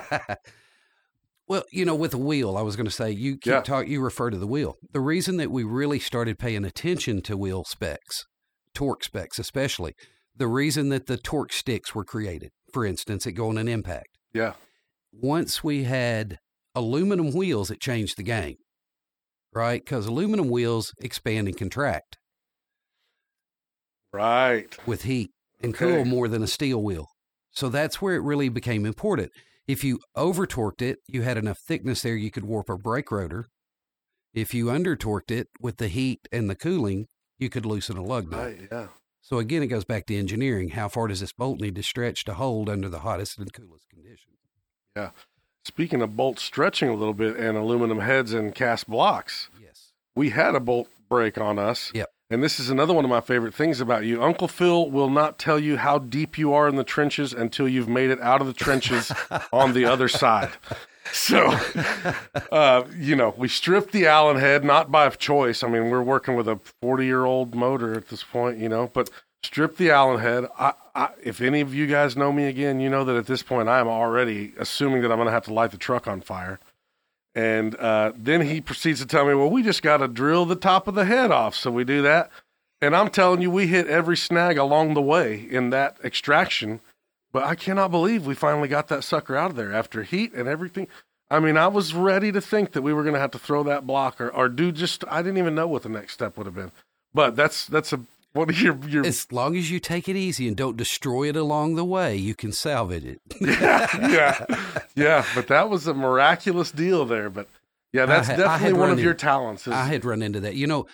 [1.48, 3.62] Well, you know, with a wheel, I was going to say you keep Yeah.
[3.62, 3.88] talk.
[3.88, 4.76] You refer to the wheel.
[4.92, 8.26] The reason that we really started paying attention to wheel specs,
[8.74, 9.94] torque specs especially,
[10.36, 14.10] the reason that the torque sticks were created, for instance, at going an impact.
[14.34, 14.54] Yeah.
[15.14, 16.38] Once we had
[16.76, 18.58] aluminum wheels, it changed the game,
[19.54, 19.82] right?
[19.84, 22.18] Because aluminum wheels expand and contract.
[24.14, 24.76] Right.
[24.88, 25.32] with heat
[25.62, 25.86] and Okay.
[25.86, 27.08] cool more than a steel wheel.
[27.52, 29.32] So that's where it really became important.
[29.68, 33.12] If you over torqued it, you had enough thickness there you could warp a brake
[33.12, 33.48] rotor.
[34.34, 37.08] If you under torqued it with the heat and the cooling,
[37.40, 38.40] you could loosen a lug nut.
[38.46, 38.68] Right.
[38.72, 38.88] Yeah.
[39.22, 40.70] So again, it goes back to engineering.
[40.70, 43.90] How far does this bolt need to stretch to hold under the hottest and coolest
[43.90, 44.38] conditions?
[44.96, 45.10] Yeah.
[45.66, 49.92] Speaking of bolts stretching a little bit and aluminum heads and cast blocks, Yes.
[50.16, 51.92] we had a bolt break on us.
[51.94, 52.10] Yep.
[52.30, 54.22] And this is another one of my favorite things about you.
[54.22, 57.88] Uncle Phil will not tell you how deep you are in the trenches until you've
[57.88, 59.14] made it out of the trenches
[59.54, 60.52] on the other side.
[61.14, 61.58] So,
[62.52, 65.64] uh, you know, we stripped the Allen head, not by choice.
[65.64, 68.92] I mean, we're working with a 40 year old motor at this point, you know,
[68.94, 69.10] but
[69.42, 70.48] strip the Allen head.
[70.60, 73.42] I, I, if any of you guys know me again, you know that at this
[73.42, 76.20] point I am already assuming that I'm going to have to light the truck on
[76.20, 76.60] fire.
[77.38, 80.56] And uh, then he proceeds to tell me, well, we just got to drill the
[80.56, 81.54] top of the head off.
[81.54, 82.32] So we do that.
[82.82, 86.80] And I'm telling you, we hit every snag along the way in that extraction.
[87.32, 90.48] But I cannot believe we finally got that sucker out of there after heat and
[90.48, 90.88] everything.
[91.30, 93.62] I mean, I was ready to think that we were going to have to throw
[93.66, 96.48] that block or, or do just, I didn't even know what the next step would
[96.48, 96.72] have been.
[97.14, 98.00] But that's, that's a,
[98.44, 102.16] are As long as you take it easy and don't destroy it along the way,
[102.16, 103.22] you can salvage it.
[103.42, 104.46] yeah, yeah,
[104.96, 105.26] yeah.
[105.36, 107.30] But that was a miraculous deal there.
[107.30, 107.48] But
[107.94, 109.68] yeah, that's had- definitely one of your talents.
[109.68, 110.56] Is, I had run into that.
[110.56, 110.88] You know,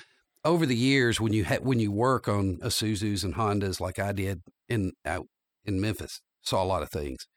[0.45, 4.11] over the years when you ha- when you work on Isuzus and Hondas like I
[4.11, 5.27] did in out
[5.65, 7.27] in Memphis, saw a lot of things.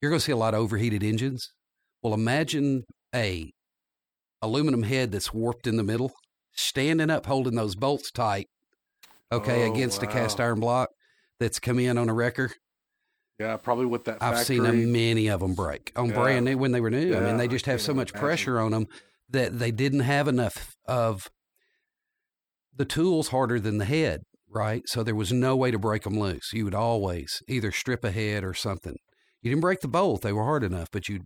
[0.00, 1.52] You're going to see a lot of overheated engines.
[2.02, 2.84] Well, imagine
[3.14, 3.50] a
[4.42, 6.12] aluminum head that's warped in the middle,
[6.52, 8.46] standing up, holding those bolts tight.
[9.32, 10.90] Okay, Oh, against a cast iron block
[11.40, 12.50] that's come in on a wrecker.
[13.38, 14.22] yeah, probably with that.
[14.22, 16.14] I've seen a many of them break on Yeah.
[16.14, 17.14] brand new when they were new.
[17.16, 18.20] I mean, they just have so much imagine.
[18.26, 18.86] pressure on them
[19.28, 21.28] that they didn't have enough of
[22.74, 24.82] the tools harder than the head, right?
[24.86, 26.52] So there was no way to break them loose.
[26.52, 28.96] You would always either strip a head or something.
[29.42, 31.20] You didn't break the bolt; they were hard enough, but you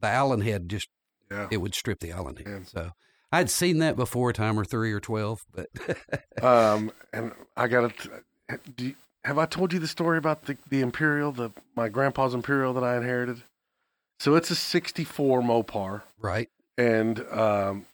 [0.00, 0.88] the Allen head just
[1.30, 1.48] Yeah.
[1.50, 2.46] it would strip the Allen head.
[2.46, 2.62] Yeah.
[2.64, 2.90] So
[3.32, 5.68] I'd seen that before, a time or three or twelve, but
[6.42, 8.94] Um, and I got to.
[9.24, 12.84] Have I told you the story about the the Imperial, the my grandpa's Imperial that
[12.84, 13.42] I inherited?
[14.20, 17.86] So it's a '64 Mopar, right, and um,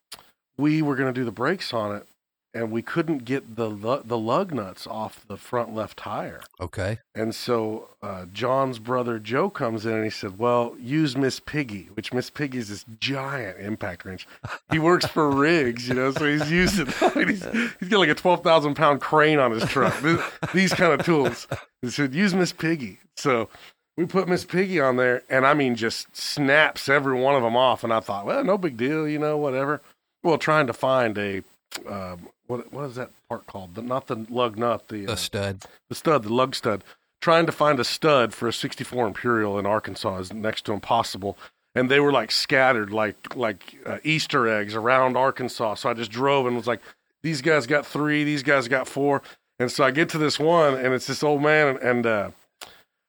[0.57, 2.07] we were going to do the brakes on it,
[2.55, 3.69] and we couldn't get the
[4.05, 6.41] the lug nuts off the front left tire.
[6.61, 11.41] okay, And so uh, John's brother Joe comes in and he said, "Well, use Miss
[11.41, 14.27] Piggy, which Miss Piggy is this giant impact wrench.
[14.71, 17.45] He works for Riggs, you know, so he's using he's,
[17.81, 19.99] he's got like a twelve thousand pound crane on his truck.
[20.01, 20.21] Th-
[20.55, 21.47] These kind of tools."
[21.83, 23.49] He said, "Use Miss Piggy." So
[23.97, 27.57] we put Miss Piggy on there, and I mean, just snaps every one of them
[27.57, 27.83] off.
[27.85, 29.81] And I thought, well, no big deal, you know, whatever.
[30.23, 31.43] Well, trying to find a
[31.89, 33.75] um, what what is that part called?
[33.75, 35.65] The, not the lug nut, the a uh, stud.
[35.89, 36.85] the stud, the lug stud.
[37.21, 41.37] Trying to find a stud for a 64 Imperial in Arkansas is next to impossible.
[41.75, 45.75] And they were like scattered like like uh, Easter eggs around Arkansas.
[45.75, 46.81] So I just drove and was like,
[47.23, 49.23] these guys got three, these guys got four.
[49.59, 52.31] And so I get to this one, and it's this old man, and, and uh,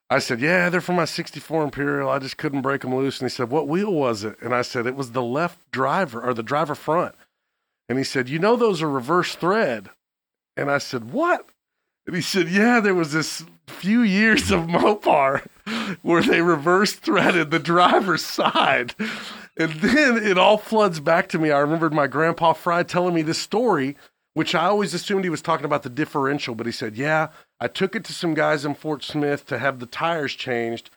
[0.10, 2.10] I said, "Yeah, they're from my '64 Imperial.
[2.10, 4.64] I just couldn't break them loose." And he said, "What wheel was it?" And I
[4.64, 7.14] said, "It was the left driver or the driver front."
[7.90, 9.90] And he said, "You know those are reverse thread."
[10.56, 11.50] And I said, "What?"
[12.06, 15.46] And he said, "Yeah, there was this few years of Mopar
[16.02, 18.94] where they reverse threaded the driver's side."
[19.58, 21.52] And then it all floods back to me.
[21.52, 23.98] I remembered my grandpa Fry telling me this story,
[24.34, 27.30] which I always assumed he was talking about the differential, but he said, "Yeah,
[27.60, 30.92] I took it to some guys in Fort Smith to have the tires changed,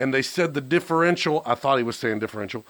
[0.00, 2.64] and they said the differential, I thought he was saying differential,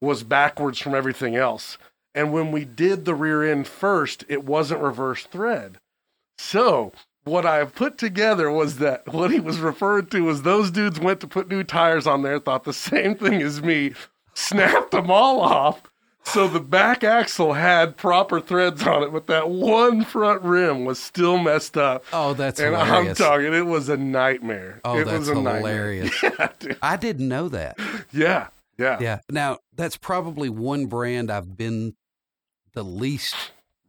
[0.00, 1.76] was backwards from everything else.
[2.14, 5.78] And when we did the rear end first, it wasn't reverse thread.
[6.38, 6.92] So
[7.24, 11.20] what I put together was that what he was referring to was those dudes went
[11.20, 13.94] to put new tires on there, thought the same thing as me,
[14.34, 15.82] snapped them all off.
[16.26, 20.98] So the back axle had proper threads on it, but that one front rim was
[20.98, 22.02] still messed up.
[22.14, 23.20] Oh, that's and hilarious.
[23.20, 24.80] I'm talking, it was a nightmare.
[24.86, 25.56] Oh, it that's was a nightmare.
[25.92, 26.22] hilarious.
[26.22, 26.74] Yeah.
[26.80, 27.78] I didn't know that.
[28.10, 28.46] yeah,
[28.78, 29.20] yeah, Yeah.
[29.30, 31.94] Now that's probably one brand I've been
[32.74, 33.34] the least.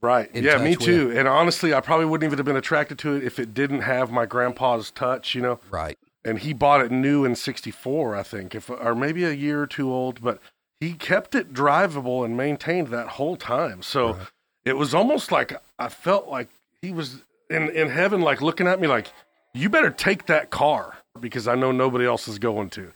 [0.02, 0.30] right.
[0.34, 1.12] Yeah, me too.
[1.18, 4.12] And honestly, I probably wouldn't even have been attracted to it if it didn't have
[4.12, 5.60] my grandpa's touch, you know.
[5.70, 5.98] Right.
[6.24, 9.68] and he bought it new in 64 i think if or maybe a year or
[9.68, 10.40] two old but
[10.80, 14.28] he kept it drivable and maintained that whole time so Right.
[14.66, 16.50] it was almost like i felt like
[16.82, 19.12] he was in in heaven like looking at me like
[19.54, 22.92] you better take that car because i know nobody else is going to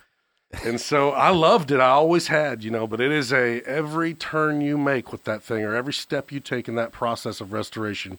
[0.64, 1.80] and so i loved it.
[1.80, 5.44] I always had you know but it is a every turn you make with that
[5.44, 8.18] thing or every step you take in that process of restoration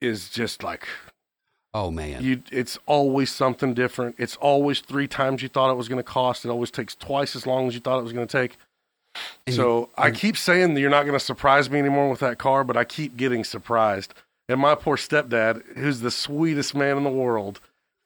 [0.00, 0.86] is just like
[1.74, 2.22] Oh man.
[2.22, 4.16] you it's always something different.
[4.18, 6.44] It's always three times you thought it was going to cost.
[6.44, 8.56] It always takes twice as long as you thought it was going to take.
[9.46, 12.38] And so i keep saying that you're not going to surprise me anymore with that
[12.38, 14.14] car but i keep getting surprised.
[14.48, 17.60] And my poor stepdad who's the sweetest man in the world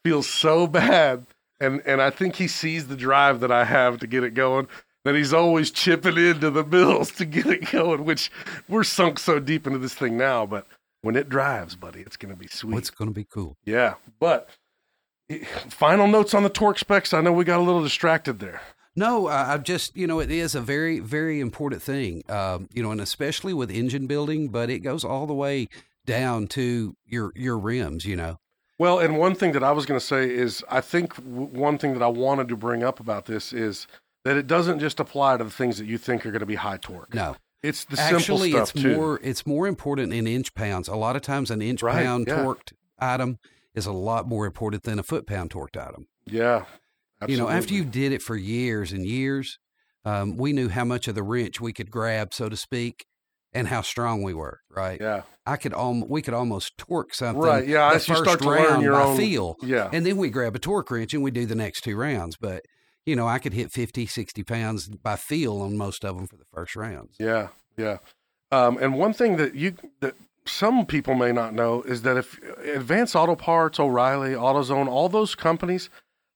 [0.05, 1.27] feels so bad
[1.63, 4.67] and and i think he sees the drive that i have to get it going
[5.05, 8.31] that he's always chipping into the bills to get it going which
[8.69, 10.67] we're sunk so deep into this thing now but
[11.03, 12.79] when it drives, buddy, it's going to be sweet.
[12.79, 13.57] It's going to be cool?
[13.65, 14.49] Yeah, but
[15.29, 17.13] eh, final notes on the torque specs.
[17.13, 18.63] I know we got a little distracted there.
[18.95, 22.23] No, I, just you know it is a very very important thing.
[22.29, 25.69] Um, you know, and especially with engine building, but it goes all the way
[26.07, 28.05] down to your your rims.
[28.05, 28.39] You know,
[28.83, 31.79] Well, and one thing that I was going to say is I think w- one
[31.79, 33.87] thing that I wanted to bring up about this is
[34.25, 36.57] that it doesn't just apply to the things that you think are going to be
[36.57, 37.15] high torque.
[37.15, 38.97] no, It's the actually simple it's stuff too.
[38.97, 40.89] more it's more important in inch pounds.
[40.89, 42.39] A lot of times, an inch Right, pound yeah.
[42.43, 43.39] torqued item
[43.75, 46.07] is a lot more important than a foot pound torqued item.
[46.27, 46.65] yeah.
[47.29, 49.61] You know, after you did it for years and years,
[50.05, 53.07] um, we knew how much of the wrench we could grab, so to speak,
[53.53, 54.61] and how strong we were.
[54.71, 55.01] Right?
[55.01, 55.23] Yeah.
[55.47, 57.43] I could almost we could almost torque something.
[57.43, 57.67] Right.
[57.67, 57.91] Yeah.
[57.91, 59.91] the As you first start to learn round your by own feel, Yeah.
[59.93, 62.37] and then we grab a torque wrench and we do the next two rounds.
[62.37, 62.65] But
[63.05, 66.37] you know, I could hit 50, 60 pounds by feel on most of them for
[66.37, 67.17] the first rounds.
[67.19, 67.99] Yeah, yeah.
[68.53, 72.39] Um, and one thing that you that some people may not know is that if
[72.65, 75.89] Advanced Auto Parts, O'Reilly, AutoZone, all those companies,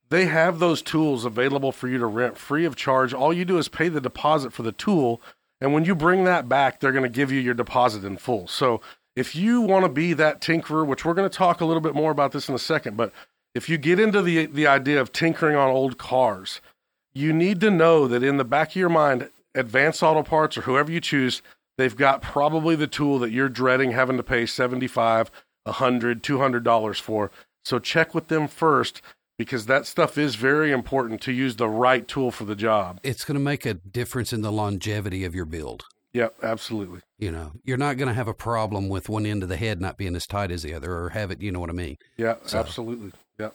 [0.09, 3.13] they have those tools available for you to rent free of charge.
[3.13, 5.21] All you do is pay the deposit for the tool,
[5.61, 8.47] and when you bring that back, they're going to give you your deposit in full.
[8.47, 8.81] So
[9.15, 11.95] if you want to be that tinkerer, which we're going to talk a little bit
[11.95, 13.13] more about this in a second, but
[13.55, 16.61] if you get into the the idea of tinkering on old cars,
[17.15, 20.63] you need to know that in the back of your mind, Advanced Auto Parts or
[20.63, 21.41] whoever you choose,
[21.79, 25.31] they've got probably the tool that you're dreading having to pay 75,
[25.65, 27.31] 100, 200 dollars for.
[27.65, 29.01] So check with them first
[29.39, 33.01] because that stuff is very important to use the right tool for the job.
[33.03, 35.85] It's going to make a difference in the longevity of your build.
[36.13, 37.01] Yep, absolutely.
[37.19, 39.81] You know, you're not going to have a problem with one end of the head
[39.81, 41.43] not being as tight as the other, or have it.
[41.43, 41.99] You know what I mean?
[42.17, 43.13] Yeah, So- absolutely.
[43.39, 43.51] Yeah.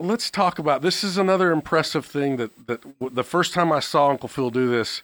[0.00, 1.04] Let's talk about this.
[1.04, 4.68] Is another impressive thing that that w- the first time I saw Uncle Phil do
[4.68, 5.02] this,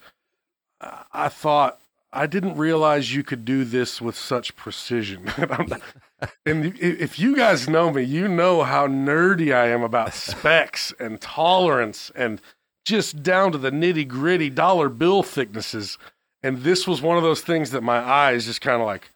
[1.13, 1.79] I thought
[2.13, 5.29] I didn't realize you could do this with such precision.
[5.37, 5.69] and I'm-
[6.45, 10.93] and i- if you guys know me, you know how nerdy I am about specs
[10.99, 12.41] and tolerance and
[12.85, 15.99] just down to the nitty gritty dollar bill thicknesses.
[16.43, 19.11] And this was one of those things that my eyes just kind of like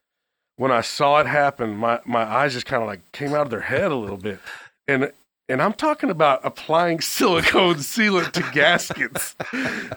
[0.57, 3.51] when I saw it happen, my, my eyes just kind of like came out of
[3.51, 4.39] their head a little bit.
[4.87, 5.11] And
[5.49, 9.35] and I'm talking about applying silicone sealant to gaskets.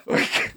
[0.06, 0.56] Like,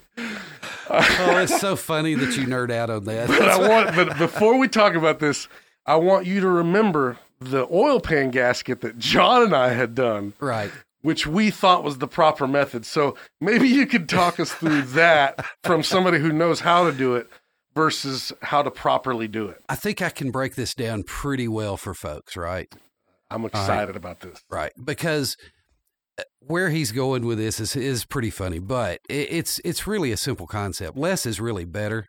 [0.90, 3.28] Oh, it's so funny that you nerd out on that.
[3.28, 5.48] but I want but before we talk about this,
[5.86, 10.34] I want you to remember the oil pan gasket that John and I had done,
[10.40, 10.70] right.
[11.02, 12.84] which we thought was the proper method.
[12.84, 17.16] So maybe you could talk us through that from somebody who knows how to do
[17.16, 17.28] it
[17.74, 19.62] versus how to properly do it.
[19.68, 22.72] I think I can break this down pretty well for folks, right?
[23.30, 24.42] I'm excited about this.
[24.50, 24.72] Right.
[24.82, 25.36] Because
[26.40, 30.16] where he's going with this is is pretty funny, but it, it's it's really a
[30.16, 30.96] simple concept.
[30.96, 32.06] Less is really better.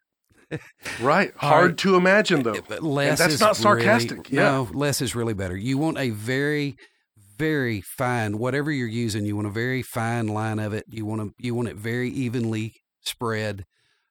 [1.01, 1.31] Right.
[1.37, 2.57] Hard to imagine though.
[2.67, 4.11] But less that's is not sarcastic.
[4.29, 4.43] really- Yeah.
[4.51, 5.55] No, less is really better.
[5.55, 6.75] You want a very,
[7.37, 9.25] very fine whatever you're using.
[9.25, 10.83] You want a very fine line of it.
[10.89, 13.63] You want to you want it very evenly spread.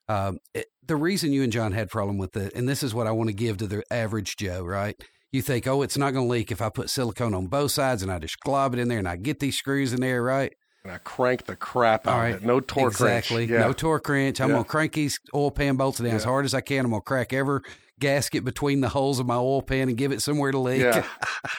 [0.09, 3.07] Um, it, the reason you and John had problem with it, and this is what
[3.07, 4.97] I want to give to the average Joe, right?
[5.33, 8.03] You think, oh, it's not going to leak if I put silicone on both sides
[8.03, 10.53] and I just glob it in there and I get these screws in there, right?
[10.83, 12.43] And I crank the crap out All of it.
[12.43, 13.43] No torque exactly.
[13.43, 13.51] wrench.
[13.51, 13.61] Yeah.
[13.61, 14.41] No torque wrench.
[14.41, 14.55] I'm Yeah.
[14.57, 16.85] gonna crank these oil pan bolts down as hard as I can.
[16.85, 17.61] I'm gonna crack every
[18.01, 20.81] gasket between the holes of my oil pan and give it somewhere to leak.
[20.81, 21.05] Yeah.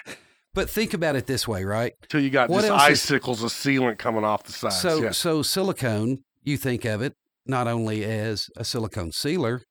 [0.55, 1.93] but think about it this way, right?
[2.09, 4.81] Till you got What just else is- icicles of sealant coming off the sides.
[4.81, 5.11] So yeah.
[5.11, 7.13] so silicone, you think of it
[7.45, 9.61] not only as a silicone sealer,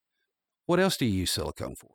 [0.66, 1.90] what else do you use silicone for?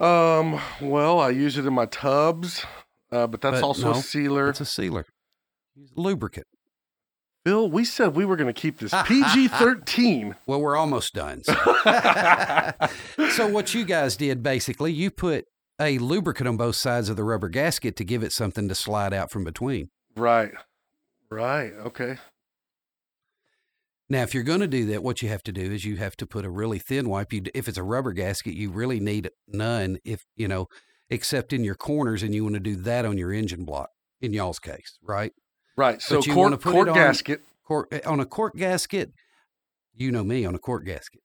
[0.00, 0.60] Um.
[0.80, 2.64] Well, I use it in my tubs,
[3.12, 4.48] uh, but that's But also no, a sealer.
[4.48, 5.06] It's a sealer.
[5.96, 6.46] Lubricant.
[7.44, 10.36] Bill, we said we were going to keep this PG thirteen.
[10.46, 11.42] Well, we're almost done.
[11.44, 11.54] So.
[13.30, 15.44] so what you guys did basically, you put
[15.80, 19.12] a lubricant on both sides of the rubber gasket to give it something to slide
[19.14, 19.88] out from between.
[20.16, 20.52] right.
[21.30, 21.72] Right.
[21.72, 22.18] Okay.
[24.10, 26.16] Now, if you're going to do that, what you have to do is you have
[26.16, 27.32] to put a really thin wipe.
[27.32, 29.98] You, if it's a rubber gasket, you really need none.
[30.04, 30.66] If you know,
[31.08, 33.88] except in your corners, and you want to do that on your engine block.
[34.20, 35.32] In y'all's case, right?
[35.78, 36.02] Right.
[36.02, 37.40] So But you cork, put it cork on- gasket.
[37.66, 39.12] Cork, eh, on a cork gasket,
[39.94, 41.22] you know me on a cork gasket.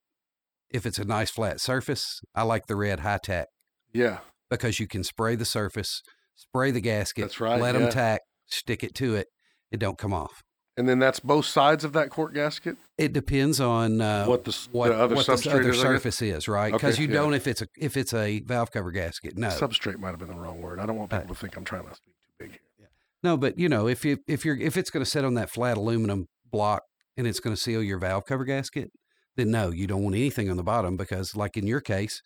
[0.70, 3.48] If it's a nice flat surface, I like the red high tack
[3.92, 4.20] Yeah.
[4.50, 6.02] because you can spray the surface,
[6.36, 7.24] spray the gasket.
[7.26, 9.28] That's right, Let them tack, stick it to it.
[9.72, 10.44] It don't come off.
[10.78, 12.76] And then that's both sides of that cork gasket.
[12.98, 16.48] It depends on uh, What the what, the other what substrate other is, surface is,
[16.50, 16.74] right?
[16.74, 17.14] Because Okay, you yeah.
[17.16, 19.38] don't if it's a if it's a valve cover gasket.
[19.38, 20.80] No, Substrate might have been the wrong word.
[20.80, 22.90] I don't want people to think I'm trying to speak too big here.
[23.24, 25.50] no, but you know if you if you're if it's going to sit on that
[25.50, 26.84] flat aluminum block
[27.16, 28.92] and it's going to seal your valve cover gasket,
[29.38, 32.22] then no, you don't want anything on the bottom because, like in your case,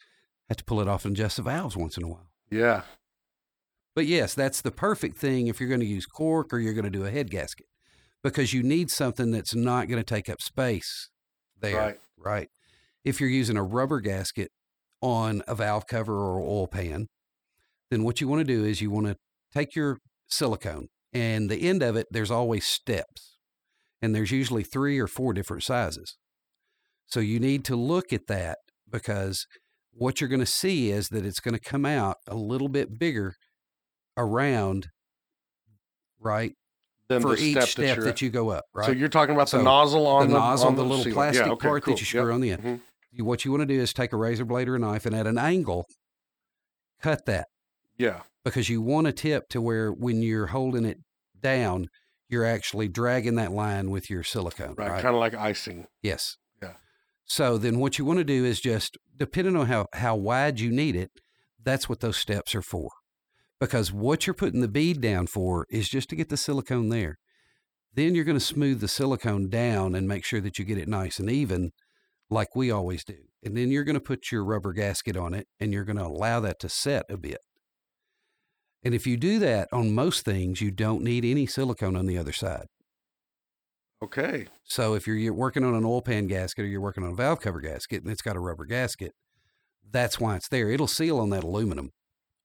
[0.48, 2.32] have to pull it off and adjust the valves once in a while.
[2.50, 2.82] Yeah.
[3.96, 6.86] But yes, that's the perfect thing if you're going to use cork or you're going
[6.86, 7.68] to do a head gasket
[8.24, 11.10] because you need something that's not going to take up space
[11.60, 11.78] there.
[11.78, 12.00] Right.
[12.18, 12.48] Right.
[13.06, 14.50] If you're using a rubber gasket
[15.02, 17.08] on a valve cover or oil pan,
[17.90, 19.16] then what you want to do is you want to
[19.54, 19.98] take your
[20.28, 23.38] silicone and the end of it, there's always steps.
[24.02, 26.18] And there's usually three or four different sizes.
[27.08, 28.60] So you need to look at that
[28.90, 29.46] because
[29.92, 32.98] what you're going to see is that it's going to come out a little bit
[32.98, 33.34] bigger
[34.16, 34.88] around,
[36.20, 36.54] right?
[37.10, 38.86] For the each step, step, that, that, you go up, right?
[38.86, 41.14] So you're talking about the So, nozzle on the the, nozzle, on the little sealant.
[41.14, 41.94] plastic yeah, okay, part cool.
[41.96, 42.34] that you screw Yep.
[42.36, 42.64] on the end.
[43.18, 43.24] Mhm.
[43.26, 45.26] What you want to do is take a razor blade or a knife and at
[45.26, 45.88] an angle,
[47.02, 47.48] cut that
[47.98, 48.22] Yeah.
[48.46, 51.00] because you want a tip to where when you're holding it
[51.40, 51.88] down,
[52.28, 54.92] you're actually dragging that line with your silicone, Right.
[54.92, 55.02] right?
[55.02, 55.88] Kind of like icing.
[56.04, 56.38] Yes.
[56.62, 56.74] Yeah.
[57.26, 60.70] So then what you want to do is just depending on how how wide you
[60.72, 61.10] need it,
[61.62, 62.92] that's what those steps are for.
[63.60, 67.18] Because what you're putting the bead down for is just to get the silicone there.
[67.94, 70.88] Then you're going to smooth the silicone down and make sure that you get it
[70.88, 71.72] nice and even
[72.30, 73.18] like we always do.
[73.44, 76.06] And then you're going to put your rubber gasket on it and you're going to
[76.06, 77.40] allow that to set a bit.
[78.84, 82.18] And if you do that on most things, you don't need any silicone on the
[82.18, 82.68] other side.
[84.02, 84.48] Okay.
[84.64, 87.16] So if you're, you're working on an oil pan gasket or you're working on a
[87.16, 89.12] valve cover gasket and it's got a rubber gasket,
[89.92, 90.70] that's why it's there.
[90.70, 91.92] It'll seal on that aluminum.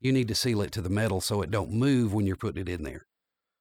[0.05, 2.61] You need to seal it to the metal so it don't move when you're putting
[2.61, 3.07] it in there.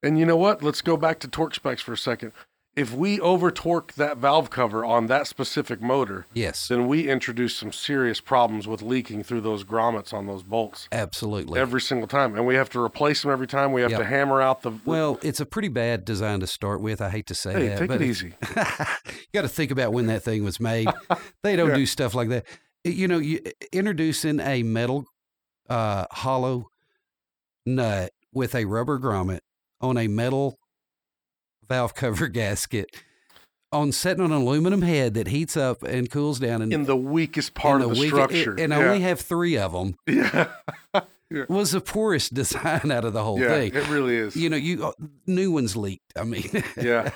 [0.04, 0.62] And you know what?
[0.62, 2.34] Let's go back to torque specs for a second.
[2.76, 7.56] If we over torque that valve cover on that specific motor, Yes, then we introduce
[7.56, 11.60] some serious problems with leaking through those grommets on those bolts absolutely.
[11.62, 12.36] every single time.
[12.36, 13.72] And we have to replace them every time.
[13.72, 14.00] We have Yep.
[14.02, 14.72] to hammer out the.
[14.84, 17.00] well, it's a pretty bad design to start with.
[17.00, 18.34] I hate to say hey, that, take but it easy.
[18.58, 18.64] you
[19.34, 20.90] got to think about when that thing was made.
[21.44, 21.76] They don't Yeah.
[21.76, 22.46] do stuff like that.
[22.84, 23.40] You know, you
[23.72, 25.06] introducing a metal
[25.70, 26.70] uh, hollow
[27.66, 29.40] nut with a rubber grommet
[29.82, 30.58] on a metal
[31.68, 32.90] valve cover gasket
[33.72, 36.96] on setting on an aluminum head that heats up and cools down and In the
[36.96, 38.52] weakest part of the weak- structure.
[38.60, 38.78] and yeah.
[38.78, 40.50] only have three of them yeah.
[41.50, 43.74] was the poorest design out of the whole yeah, thing.
[43.74, 44.36] it really is.
[44.36, 44.92] You know, you uh,
[45.26, 46.14] new ones leaked.
[46.16, 47.10] I mean, yeah.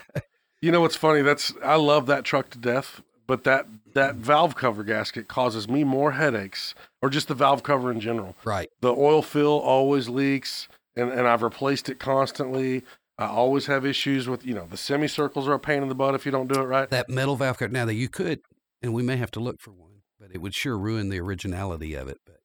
[0.62, 1.22] You know what's funny?
[1.22, 5.84] That's I love that truck to death, but that that valve cover gasket causes me
[5.84, 8.36] more headaches, or just the valve cover in general.
[8.46, 8.70] right.
[8.82, 12.84] The oil fill always leaks, and, and I've replaced it constantly.
[13.20, 16.16] I always have issues with you know the semicircles are a pain in the butt
[16.16, 16.90] if you don't do it right.
[16.90, 17.72] that metal valve cover.
[17.72, 18.40] Now that you could,
[18.82, 21.94] and we may have to look for one, but it would sure ruin the originality
[21.94, 22.18] of it.
[22.26, 22.38] But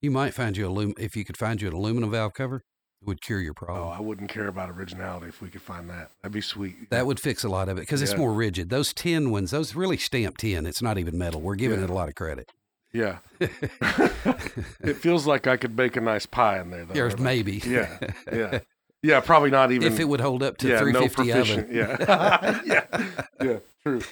[0.00, 2.62] you might find you alum if you could find you an aluminum valve cover,
[3.04, 3.86] would cure your problem.
[3.88, 3.90] Oh.
[3.90, 6.10] I wouldn't care about originality if we could find that.
[6.22, 6.90] That'd be sweet.
[6.90, 8.70] That would fix a lot of it because it's more rigid.
[8.70, 10.66] Those tin ones, those really stamped tin.
[10.66, 11.40] It's not even metal.
[11.40, 11.84] We're giving Yeah.
[11.84, 12.50] it a lot of credit.
[12.92, 13.18] Yeah.
[13.40, 16.84] it feels like I could bake a nice pie in there.
[16.84, 16.94] Though.
[16.94, 17.62] There's maybe.
[17.64, 17.98] Yeah.
[18.32, 18.60] Yeah.
[19.02, 19.20] Yeah.
[19.20, 21.64] Probably not even if it would hold up to yeah, 350 proficient.
[21.64, 21.76] oven.
[21.76, 22.60] Yeah.
[22.64, 23.06] yeah.
[23.42, 23.58] Yeah.
[23.82, 23.96] True.
[23.96, 24.04] Um,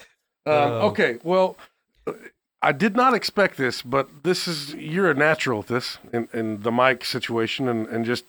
[0.47, 0.89] Oh.
[0.89, 1.19] okay.
[1.23, 1.57] Well,
[2.63, 6.63] I did not expect this, but this is you're a natural at this in, in
[6.63, 8.25] the mic situation, and and just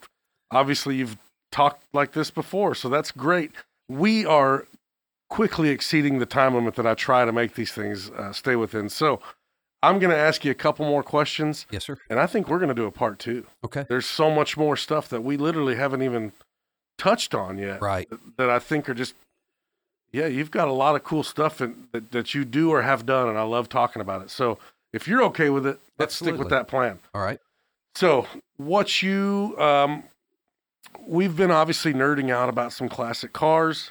[0.52, 1.16] obviously you've
[1.50, 3.50] talked like this before, so that's great.
[3.88, 4.66] We are
[5.28, 8.88] quickly exceeding the time limit that I try to make these things uh, stay within.
[8.88, 9.20] So
[9.82, 11.96] I'm going to ask you a couple more questions, Yes, sir.
[12.10, 13.46] and I think we're going to do a part two.
[13.64, 13.84] Okay.
[13.88, 16.32] There's so much more stuff that we literally haven't even
[16.98, 18.08] touched on yet Right.
[18.36, 19.14] that I think are just
[20.12, 23.06] yeah, you've got a lot of cool stuff in, that that you do or have
[23.06, 24.30] done, and I love talking about it.
[24.30, 24.58] So
[24.92, 26.98] if you're okay with it, let's stick with that plan.
[27.14, 27.38] All right.
[27.94, 28.26] So
[28.58, 30.04] what you um,
[31.06, 33.90] we've been obviously nerding out about some classic cars.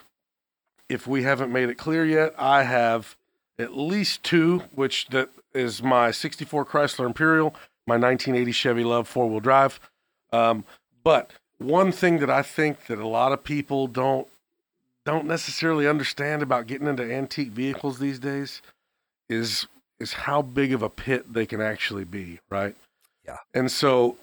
[0.90, 3.16] If we haven't made it clear yet, I have
[3.58, 7.56] at least two, which that is my '64 Chrysler Imperial,
[7.88, 9.80] my 1980 Chevy LUV four-wheel drive.
[10.34, 10.66] Um,
[11.04, 14.28] but one thing that I think that a lot of people don't
[15.06, 18.62] don't necessarily understand about getting into antique vehicles these days
[19.30, 19.68] is
[20.00, 22.76] is how big of a pit they can actually be, right?
[23.26, 23.38] Yeah.
[23.54, 24.18] And so,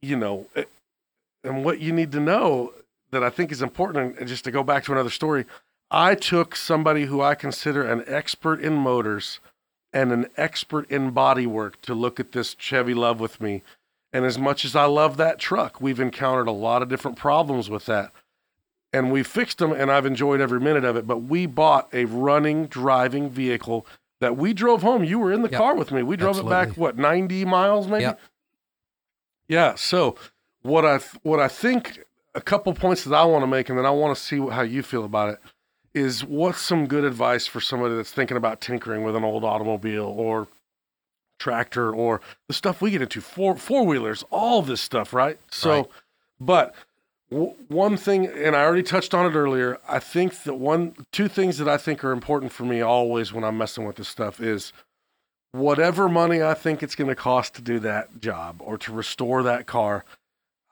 [0.00, 0.70] you know, it-
[1.44, 2.72] and what you need to know
[3.10, 5.46] that I think is important, and just to go back to another story,
[5.90, 9.40] I took somebody who I consider an expert in motors
[9.92, 13.62] and an expert in bodywork to look at this Chevy LUV with me.
[14.12, 17.70] And as much as I love that truck, we've encountered a lot of different problems
[17.70, 18.12] with that.
[18.92, 21.06] And we fixed them, and I've enjoyed every minute of it.
[21.06, 23.86] But we bought a running, driving vehicle
[24.20, 25.04] that we drove home.
[25.04, 25.58] You were in the Yep.
[25.58, 26.02] car with me.
[26.02, 28.02] We drove it back, what, 90 miles maybe?
[28.02, 28.20] Yep.
[29.48, 29.74] Yeah.
[29.74, 30.16] So
[30.62, 32.00] what I th- what I think
[32.34, 34.62] a couple points that I want to make, and then I want to see how
[34.62, 35.40] you feel about it,
[35.94, 40.04] is what's some good advice for somebody that's thinking about tinkering with an old automobile
[40.04, 40.48] or
[41.38, 45.38] tractor or the stuff we get into four four wheelers, all this stuff, right?
[45.50, 45.86] So, Right.
[46.40, 46.74] but
[47.30, 49.78] w- one thing, and I already touched on it earlier.
[49.88, 53.44] I think that one, two things that I think are important for me always when
[53.44, 54.72] I'm messing with this stuff is
[55.52, 59.42] whatever money I think it's going to cost to do that job or to restore
[59.44, 60.04] that car.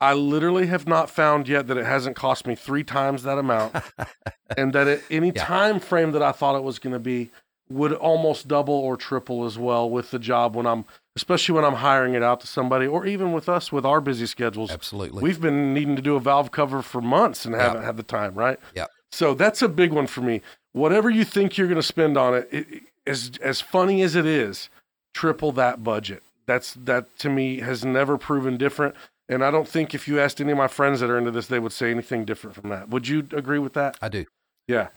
[0.00, 3.74] I literally have not found yet that it hasn't cost me three times that amount,
[4.56, 5.44] and that at any Yeah.
[5.44, 7.30] time frame that I thought it was going to be
[7.68, 10.84] would almost double or triple as well with the job when I'm,
[11.16, 14.26] especially when I'm hiring it out to somebody, or even with us with our busy
[14.26, 14.70] schedules.
[14.70, 15.22] Absolutely.
[15.22, 17.62] We've been needing to do a valve cover for months and Yeah.
[17.62, 18.60] haven't had the time, right?
[18.74, 18.86] Yeah.
[19.10, 20.42] So that's a big one for me.
[20.72, 22.66] Whatever you think you're going to spend on it, it,
[23.06, 24.68] as as funny as it is,
[25.14, 26.22] triple that budget.
[26.44, 28.94] That's that to me has never proven different.
[29.28, 31.48] And I don't think if you asked any of my friends that are into this,
[31.48, 32.88] they would say anything different from that.
[32.88, 33.98] Would you agree with that?
[34.00, 34.24] I do.
[34.68, 34.88] Yeah.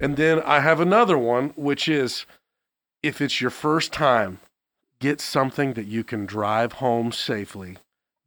[0.00, 2.26] And then I have another one, which is
[3.02, 4.40] if it's your first time,
[4.98, 7.76] get something that you can drive home safely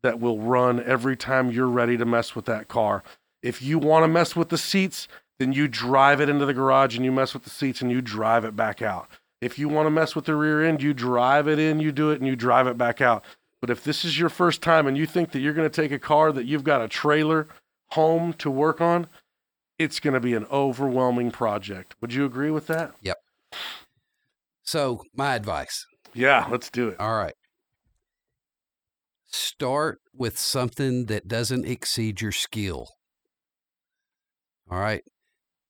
[0.03, 3.03] that will run every time you're ready to mess with that car.
[3.43, 5.07] If you want to mess with the seats,
[5.39, 8.01] then you drive it into the garage and you mess with the seats and you
[8.01, 9.09] drive it back out.
[9.41, 12.11] If you want to mess with the rear end, you drive it in, you do
[12.11, 13.23] it, and you drive it back out.
[13.61, 15.91] But if this is your first time and you think that you're going to take
[15.91, 17.47] a car that you've got a trailer
[17.91, 19.07] home to work on,
[19.77, 21.95] it's going to be an overwhelming project.
[22.01, 22.93] Would you agree with that?
[23.01, 23.17] Yep.
[24.63, 25.85] So, my advice.
[26.13, 26.99] Yeah, let's do it.
[26.99, 27.33] All right.
[29.27, 32.87] Start with something that doesn't exceed your skill.
[34.69, 35.03] All right.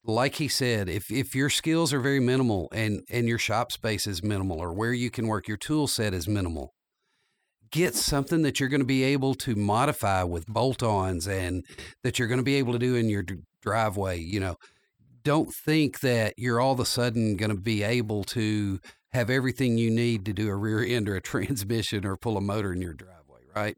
[0.04, 4.08] Like he said, if if your skills are very minimal and and your shop space
[4.08, 6.74] is minimal or where you can work your tool set is minimal,
[7.72, 11.66] get something that you're going to be able to modify with bolt-ons and
[12.04, 14.58] that you're going to be able to do in your d- driveway, you know.
[15.24, 18.80] Don't think that you're all of a sudden going to be able to
[19.14, 22.42] have everything you need to do a rear end or a transmission or pull a
[22.42, 23.76] motor in your driveway, right?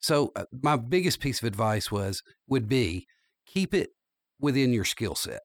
[0.00, 3.06] So uh, my biggest piece of advice was would be
[3.46, 3.90] keep it
[4.40, 5.40] within your skill set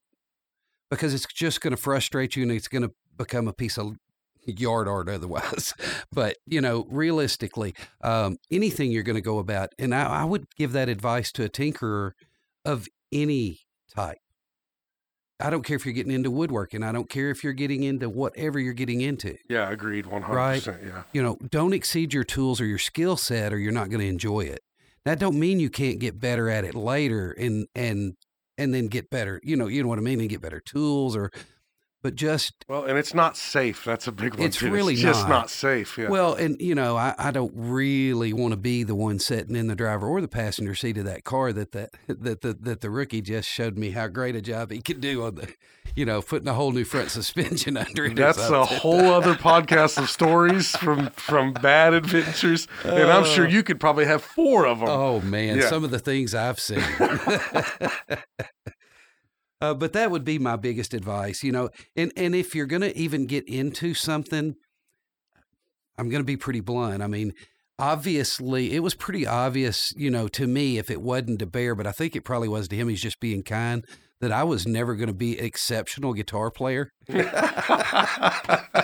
[0.89, 3.95] because it's just going to frustrate you and it's going to become a piece of
[4.45, 5.73] yard art otherwise.
[6.11, 7.73] but you know, realistically,
[8.03, 11.43] um, anything you're going to go about, and I, I would give that advice to
[11.43, 12.11] a tinkerer
[12.65, 13.59] of any
[13.95, 14.17] type.
[15.39, 16.83] I don't care if you're getting into woodworking.
[16.83, 20.05] I don't care if you're getting into whatever you're getting into Yeah, agreed.
[20.05, 20.27] 100%.
[20.27, 20.65] Right.
[20.67, 21.03] Yeah.
[21.13, 24.07] you know, don't exceed your tools or your skill set or you're not going to
[24.07, 24.59] enjoy it.
[25.03, 28.13] That don't mean you can't get better at it later and and
[28.57, 29.41] and then get better.
[29.43, 31.31] You know, you know what I mean, and get better tools or
[32.01, 33.83] but just Well, and it's not safe.
[33.85, 34.47] That's a big one.
[34.47, 34.71] It's too.
[34.71, 35.29] really just not.
[35.29, 35.97] not safe.
[35.97, 36.09] Yeah.
[36.09, 39.67] well, and you know, I, I don't really want to be the one sitting in
[39.67, 42.89] the driver or the passenger seat of that car that that that the that the
[42.89, 45.53] rookie just showed me how great a job he could do on the,
[45.95, 48.15] you know, putting a whole new front suspension under it.
[48.15, 53.49] That's a whole other podcast of stories from from bad adventures, and I'm sure oh.
[53.49, 54.89] you could probably have four of them.
[54.89, 55.69] Oh man, Yeah.
[55.69, 56.81] some of the things I've seen.
[59.61, 61.69] uh, but that would be my biggest advice, you know.
[61.95, 64.55] And and if you're going to even get into something,
[65.97, 67.03] I'm going to be pretty blunt.
[67.03, 67.33] I mean,
[67.77, 71.85] obviously, it was pretty obvious, you know, to me if it wasn't to Bear, but
[71.87, 72.87] I think it probably was to him.
[72.89, 73.85] He's just being kind.
[74.19, 76.91] That I was never going to be an exceptional guitar player.
[77.07, 78.77] that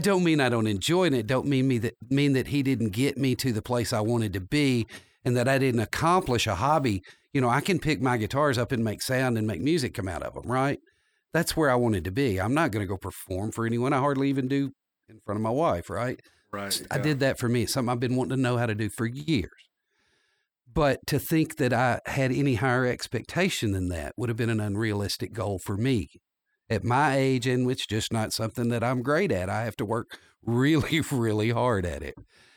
[0.00, 1.12] don't mean I don't enjoy it.
[1.12, 4.00] It don't mean me that mean that he didn't get me to the place I
[4.00, 4.86] wanted to be,
[5.22, 7.02] and that I didn't accomplish a hobby.
[7.36, 10.08] You know, I can pick my guitars up and make sound and make music come
[10.08, 10.50] out of them.
[10.50, 10.78] Right?
[11.34, 12.40] That's where I wanted to be.
[12.40, 13.92] I'm not going to go perform for anyone.
[13.92, 14.70] I hardly even do
[15.10, 15.90] in front of my wife.
[15.90, 16.18] Right?
[16.50, 16.82] right.
[16.90, 17.64] I did that for me.
[17.64, 19.50] It's something I've been wanting to know how to do for years.
[20.66, 24.60] But to think that I had any higher expectation than that would have been an
[24.60, 26.08] unrealistic goal for me
[26.70, 29.50] at my age, and it's just not something that I'm great at.
[29.50, 32.14] I have to work really, really hard at it.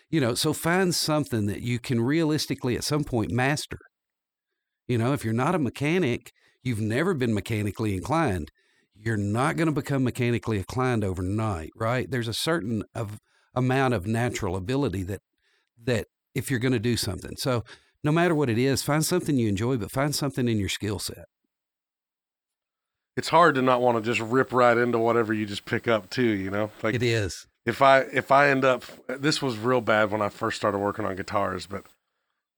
[0.09, 3.79] You know, so find something that you can realistically at some point master.
[4.89, 6.33] You know, if you're not a mechanic,
[6.63, 8.49] you've never been mechanically inclined,
[8.95, 12.09] you're not going to become mechanically inclined overnight, right?
[12.09, 13.19] There's a certain of
[13.53, 15.21] amount of natural ability that
[15.81, 17.35] that if you're going to do something.
[17.37, 17.63] So
[18.03, 20.99] no matter what it is, find something you enjoy, but find something in your skill
[20.99, 21.25] set.
[23.15, 26.09] It's hard to not want to just rip right into whatever you just pick up
[26.09, 26.23] too.
[26.23, 27.47] You know, like it is.
[27.65, 31.05] if I if I end up this was real bad when I first started working
[31.05, 31.85] on guitars, but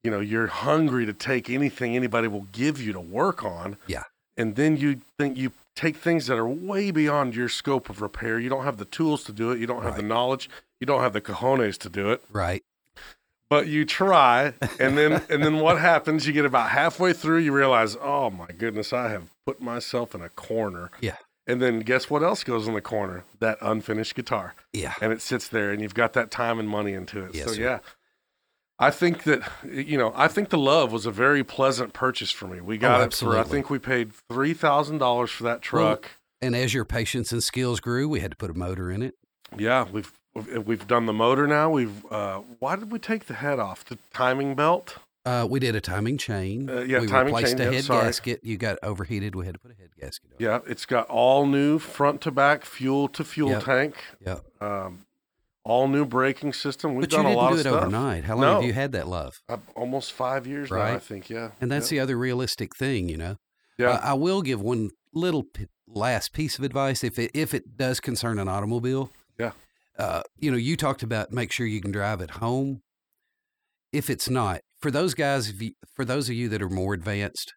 [0.04, 3.78] you know, you're hungry to take anything anybody will give you to work on.
[3.88, 4.04] Yeah.
[4.38, 8.40] And then you think you take things that are way beyond your scope of repair.
[8.40, 10.50] You don't have the tools to do it, you don't have the knowledge,
[10.80, 12.24] you don't have the cojones to do it.
[12.32, 12.64] Right.
[13.50, 16.26] But you try and then and then what happens?
[16.26, 20.22] You get about halfway through, you realize, oh my goodness, I have put myself in
[20.22, 20.90] a corner.
[21.02, 21.18] Yeah.
[21.46, 23.26] And then guess what else goes in the corner?
[23.40, 24.56] That unfinished guitar.
[24.72, 24.94] Yeah.
[25.02, 27.36] And it sits there and you've got that time and money into it.
[27.36, 27.80] Yes, so yeah.
[28.82, 32.48] I think that you know, I think the LUV was a very pleasant purchase for
[32.48, 32.60] me.
[32.60, 35.96] We got it for I Oh, think we paid three thousand dollars for that Well,
[35.96, 36.12] truck.
[36.42, 39.14] And as your patience and skills grew, we had to put a motor in it.
[39.58, 40.12] yeah, we've
[40.66, 41.70] we've done the motor now.
[41.70, 43.86] We've uh why did we take the head off?
[43.86, 44.98] The timing belt?
[45.24, 46.68] Uh, we did a timing chain.
[46.68, 48.06] Uh, yeah, we timing replaced chain, a head sorry.
[48.06, 48.40] gasket.
[48.44, 49.36] You got overheated.
[49.36, 50.38] We had to put a head gasket on.
[50.40, 53.64] Yeah, it's got all new front to back fuel to fuel Yep.
[53.64, 53.96] tank.
[54.26, 54.40] Yeah.
[54.60, 55.06] Um
[55.64, 56.96] all new braking system.
[56.96, 57.74] We've But you done a didn't lot do it stuff.
[57.84, 58.24] overnight.
[58.26, 58.54] How long No.
[58.56, 59.34] have you had that LUV?
[59.50, 61.30] Uh, almost five years now, I think.
[61.30, 63.36] Yeah, And that's the other realistic thing, you know.
[63.78, 63.92] yeah.
[63.92, 67.76] Uh, I will give one little p- last piece of advice if it if it
[67.78, 69.12] does concern an automobile.
[69.38, 69.52] Yeah.
[70.00, 72.82] Uh, you know, you talked about make sure you can drive at home.
[73.92, 76.94] If it's not, for those guys, if you, for those of you that are more
[76.94, 77.54] advanced,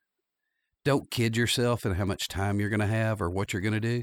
[0.84, 3.72] don't kid yourself in how much time you're going to have or what you're going
[3.74, 4.02] to do.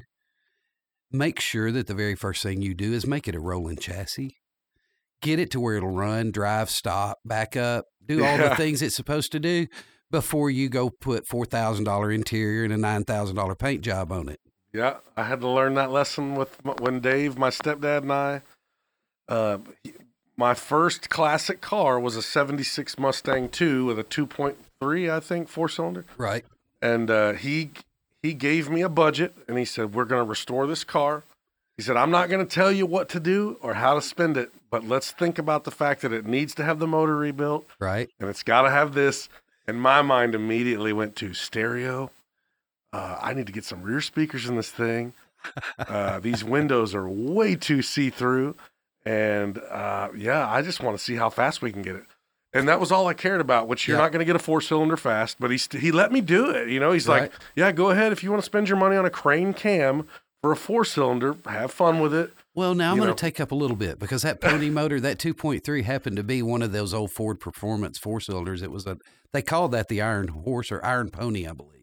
[1.12, 4.38] Make sure that the very first thing you do is make it a rolling chassis.
[5.22, 8.50] Get it to where it'll run, drive, stop, back up, do all Yeah.
[8.50, 9.68] the things it's supposed to do
[10.10, 14.12] before you go put four thousand dollar interior and a nine thousand dollar paint job
[14.12, 14.40] on it.
[14.74, 18.42] Yeah, I had to learn that lesson with m- when Dave, my stepdad, and I.
[19.28, 19.94] Uh, he-
[20.38, 25.70] my first classic car was a '76 Mustang II with a 2.3, I think, four
[25.70, 26.46] cylinder, Right.
[26.82, 27.72] and uh, he
[28.22, 31.24] he gave me a budget, and he said, "We're going to restore this car."
[31.78, 34.38] He said, "I'm not going to tell you what to do or how to spend
[34.38, 37.66] it, but let's think about the fact that it needs to have the motor rebuilt,
[37.80, 38.10] Right.
[38.20, 39.30] and it's got to have this."
[39.68, 42.12] And my mind immediately went to stereo.
[42.92, 45.14] Uh, I need to get some rear speakers in this thing.
[45.80, 48.56] Uh, these windows are way too see through.
[49.06, 52.04] And uh, yeah, I just want to see how fast we can get it.
[52.54, 54.04] And that was all I cared about, which you're Yeah.
[54.04, 56.50] not going to get a four cylinder fast, but he, st- he let me do
[56.50, 56.70] it.
[56.70, 57.24] You know, he's Right.
[57.24, 58.12] like, yeah, go ahead.
[58.12, 60.06] If you want to spend your money on a crane cam
[60.42, 62.34] for a four cylinder, have fun with it.
[62.54, 65.18] Well, now I'm going to take up a little bit because that pony motor, that
[65.18, 68.62] 2.3, happened to be one of those old Ford Performance four cylinders.
[68.62, 68.98] It was a,
[69.32, 71.81] they called that the Iron Horse or Iron Pony, I believe.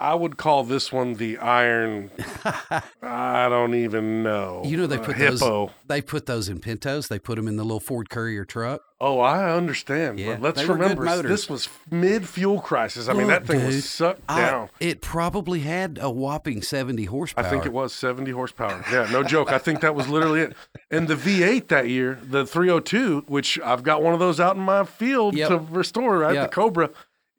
[0.00, 2.10] I would call this one the iron.
[3.02, 4.62] I don't even know.
[4.64, 7.08] You know, they Uh, put those- they put those in Pintos.
[7.08, 8.82] They put them in the little Ford Courier truck.
[9.00, 10.18] Oh, I understand.
[10.18, 13.06] Yeah, but let's they were good remember this was mid fuel crisis.
[13.08, 14.68] I mean, that thing dude, was sucked I- down.
[14.80, 17.44] it probably had a whopping 70 horsepower.
[17.44, 18.82] I think it was 70 horsepower.
[18.90, 19.52] Yeah, no joke.
[19.52, 20.56] I think that was literally it.
[20.90, 24.62] And the V8 that year, the 302, which I've got one of those out in
[24.62, 25.48] my field Yep.
[25.50, 26.34] to restore, right?
[26.34, 26.50] Yep.
[26.50, 26.90] The Cobra,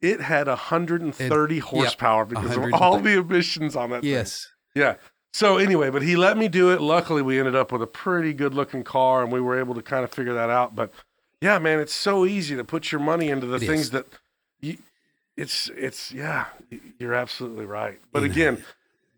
[0.01, 4.11] it had 130 horsepower because of all the emissions on that thing.
[4.11, 4.47] Yes.
[4.73, 4.95] Yeah.
[5.33, 6.79] So anyway, but he let me do it.
[6.79, 9.81] Luckily, we ended up with a pretty good looking car, and we were able to
[9.81, 10.75] kind of figure that out.
[10.75, 10.91] But
[11.41, 13.89] yeah, man, it's so easy to put your money into the It things is.
[13.91, 14.05] that
[14.61, 14.77] you.
[15.35, 16.45] It's it's yeah,
[16.97, 17.99] you're absolutely right.
[18.13, 18.63] But again,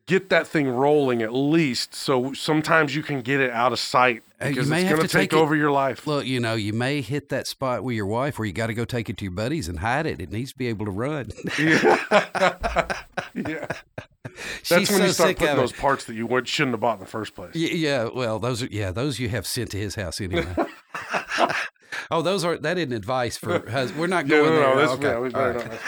[0.07, 4.23] get that thing rolling at least, so sometimes you can get it out of sight
[4.41, 6.07] you because may it's going to take take over your life.
[6.07, 8.73] Look, you know, you may hit that spot with your wife where you got to
[8.73, 10.19] go take it to your buddies and hide it.
[10.21, 11.29] It needs to be able to run.
[11.59, 11.97] yeah.
[13.35, 13.67] yeah.
[14.23, 17.05] That's She's when you start putting those parts that you shouldn't have bought in the
[17.05, 17.55] first place.
[17.55, 20.47] Yeah, well, those are yeah, those you have sent to his house anyway.
[22.11, 23.59] oh, those are that isn't advice for
[23.97, 24.85] we're not Yeah, going no, there.
[24.85, 25.79] no, Okay, yeah, we right.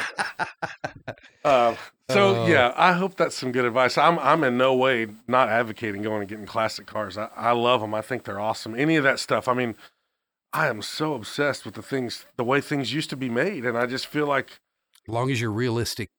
[1.44, 1.76] Uh,
[2.12, 2.48] so Oh.
[2.48, 3.98] yeah, I hope that's some good advice.
[3.98, 7.18] I'm I'm in no way not advocating going and getting classic cars.
[7.18, 7.94] I, I love them.
[7.94, 8.76] I think they're awesome.
[8.76, 9.48] Any of that stuff.
[9.48, 9.76] I mean,
[10.54, 13.78] I am so obsessed with the things, the way things used to be made, and
[13.78, 14.60] I just feel like,
[15.08, 16.10] As long as you're realistic,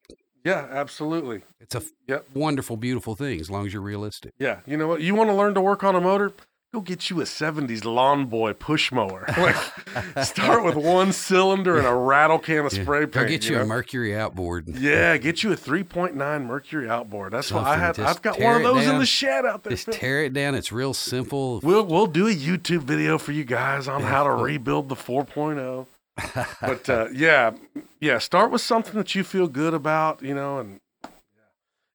[0.45, 2.27] yeah, absolutely, it's a Yep.
[2.35, 3.41] wonderful, beautiful thing.
[3.41, 4.33] As long as you're realistic.
[4.39, 4.61] yeah.
[4.67, 5.01] You know what?
[5.03, 6.33] You want to learn to work on a motor?
[6.73, 9.27] Go get you a '70s lawn boy push mower.
[9.37, 12.83] Like, start with one cylinder and a rattle can of Yeah.
[12.85, 13.13] spray paint.
[13.13, 13.63] Go get you know?
[13.63, 14.69] a Mercury outboard.
[14.69, 17.33] Yeah, get you a 3.9 Mercury outboard.
[17.33, 17.81] That's what I Something.
[17.87, 17.95] had.
[17.97, 19.73] Just I've got one of those in the shed out there.
[19.73, 19.95] Just Phil.
[19.95, 20.55] tear it down.
[20.55, 21.59] It's real simple.
[21.65, 24.95] We'll we'll do a YouTube video for you guys on Yeah, how to rebuild the
[24.97, 25.87] 4.0.
[26.61, 27.51] But uh, yeah,
[27.99, 30.59] yeah, start with something that you feel good about, you know.
[30.61, 30.81] And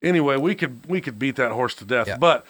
[0.03, 2.07] anyway, we could we could beat that horse to death.
[2.07, 2.17] Yeah.
[2.17, 2.45] But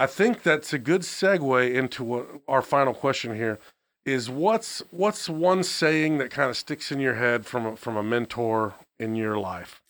[0.00, 3.58] I think that's a good segue into what our final question here
[4.06, 4.30] is.
[4.30, 8.02] What's what's one saying that kind of sticks in your head from a, from a
[8.02, 9.82] mentor in your life?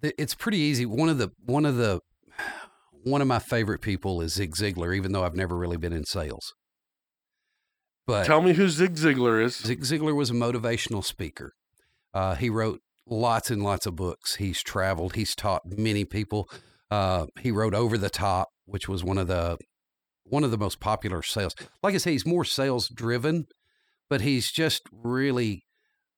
[0.00, 0.86] It's pretty easy.
[0.86, 2.00] One of the one of the
[3.04, 6.04] one of my favorite people is Zig Ziglar, even though I've never really been in
[6.04, 6.54] sales.
[8.06, 9.56] But Tell me who Zig Ziglar is.
[9.56, 11.52] Zig Ziglar was a motivational speaker.
[12.14, 14.36] Uh, he wrote lots and lots of books.
[14.36, 15.14] He's traveled.
[15.14, 16.48] He's taught many people.
[16.90, 19.58] Uh, he wrote Over the Top, which was one of the
[20.24, 21.54] one of the most popular sales.
[21.82, 23.46] Like I say, he's more sales driven,
[24.10, 25.64] but he's just really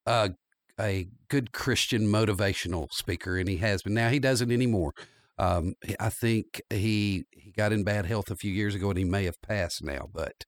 [0.06, 0.32] a
[0.78, 3.94] a good Christian motivational speaker, and he has been.
[3.94, 4.92] Now he doesn't anymore.
[5.38, 9.04] Um, I think he he got in bad health a few years ago, and he
[9.04, 10.08] may have passed now.
[10.12, 10.44] But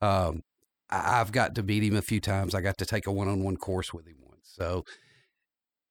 [0.00, 0.42] um,
[0.90, 2.54] I, I've got to meet him a few times.
[2.54, 4.52] I got to take a one on one course with him once.
[4.54, 4.84] So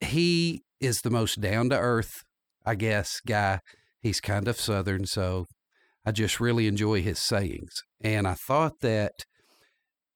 [0.01, 2.23] he is the most down to earth,
[2.65, 3.59] I guess, guy.
[4.03, 5.45] He's kind of southern, so
[6.05, 7.81] I just really enjoy his sayings.
[8.01, 9.23] And I thought that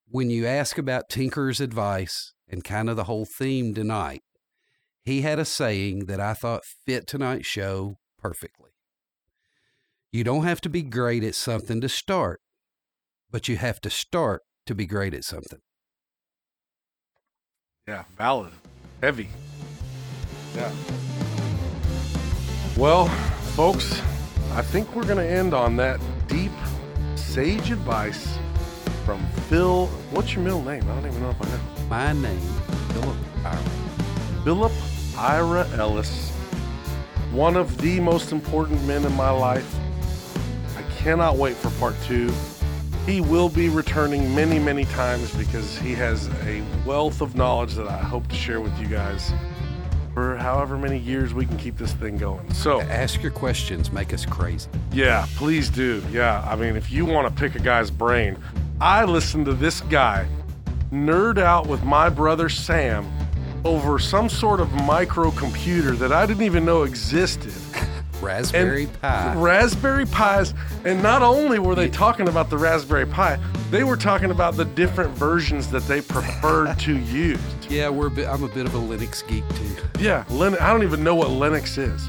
[0.10, 4.24] when you ask about Tinker's advice and kind of the whole theme tonight,
[5.06, 8.72] he had a saying that I thought fit tonight's show perfectly.
[10.12, 12.42] You don't have to be great at something to start,
[13.32, 15.60] but you have to start to be great at something.
[17.88, 18.52] Yeah, valid.
[19.02, 19.30] Heavy.
[20.54, 20.72] Yeah.
[22.76, 23.10] Well,
[23.58, 24.04] folks,
[24.54, 26.52] I think we're going to end on that deep,
[27.16, 28.38] sage advice
[29.04, 29.88] from Phil.
[30.12, 30.84] What's your middle name?
[30.84, 31.60] I don't even know if I know.
[31.90, 32.40] My name,
[32.92, 34.44] Philip Ira.
[34.44, 34.72] Philip
[35.18, 36.30] Ira Ellis,
[37.32, 39.76] one of the most important men in my life.
[40.78, 42.32] I cannot wait for part two.
[43.08, 47.88] He will be returning many, many times because he has a wealth of knowledge that
[47.88, 49.34] I hope to share with you guys
[50.18, 52.52] for however many years we can keep this thing going.
[52.52, 54.68] So, Ask your questions, make us crazy.
[54.92, 56.04] yeah, please do.
[56.12, 58.36] Yeah, I mean, if you want to pick a guy's brain,
[58.82, 60.28] I listened to this guy
[60.92, 63.06] nerd out with my brother Sam
[63.64, 67.54] over some sort of microcomputer that I didn't even know existed.
[68.22, 69.34] Raspberry Pi.
[69.36, 70.54] Raspberry Pis.
[70.86, 73.40] And not only were they talking about the Raspberry Pi,
[73.72, 77.40] they were talking about the different versions that they preferred to use.
[77.70, 78.08] yeah, we're.
[78.08, 79.76] a bit- I'm a bit of a Linux geek too.
[80.04, 82.08] Yeah, Lin- I don't even know what Linux is.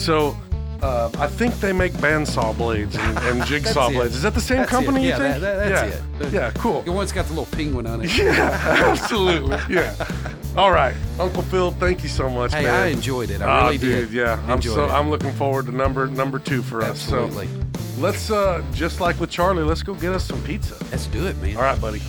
[0.00, 0.36] So
[0.82, 4.14] uh, I think they make bandsaw blades and, and jigsaw blades.
[4.16, 5.00] Is that the same That's company?
[5.00, 5.02] it.
[5.04, 5.40] You Yeah, think?
[5.40, 6.26] that- that- that's yeah.
[6.26, 6.32] it.
[6.32, 6.82] Yeah, cool.
[6.82, 8.10] The one's got the little penguin on it.
[8.16, 9.58] Yeah, absolutely.
[9.74, 9.94] Yeah.
[10.56, 12.74] All right, Uncle Phil, thank you so much, Hey, man.
[12.74, 13.42] I enjoyed it.
[13.42, 14.12] I Ah, really dude, did.
[14.14, 14.90] Yeah, I'm so it.
[14.90, 17.46] I'm looking forward to number number two for Absolutely.
[17.46, 17.52] us.
[17.96, 20.74] So let's uh just like with Charlie, let's go get us some pizza.
[20.90, 21.56] Let's do it, man.
[21.56, 22.00] All right, buddy.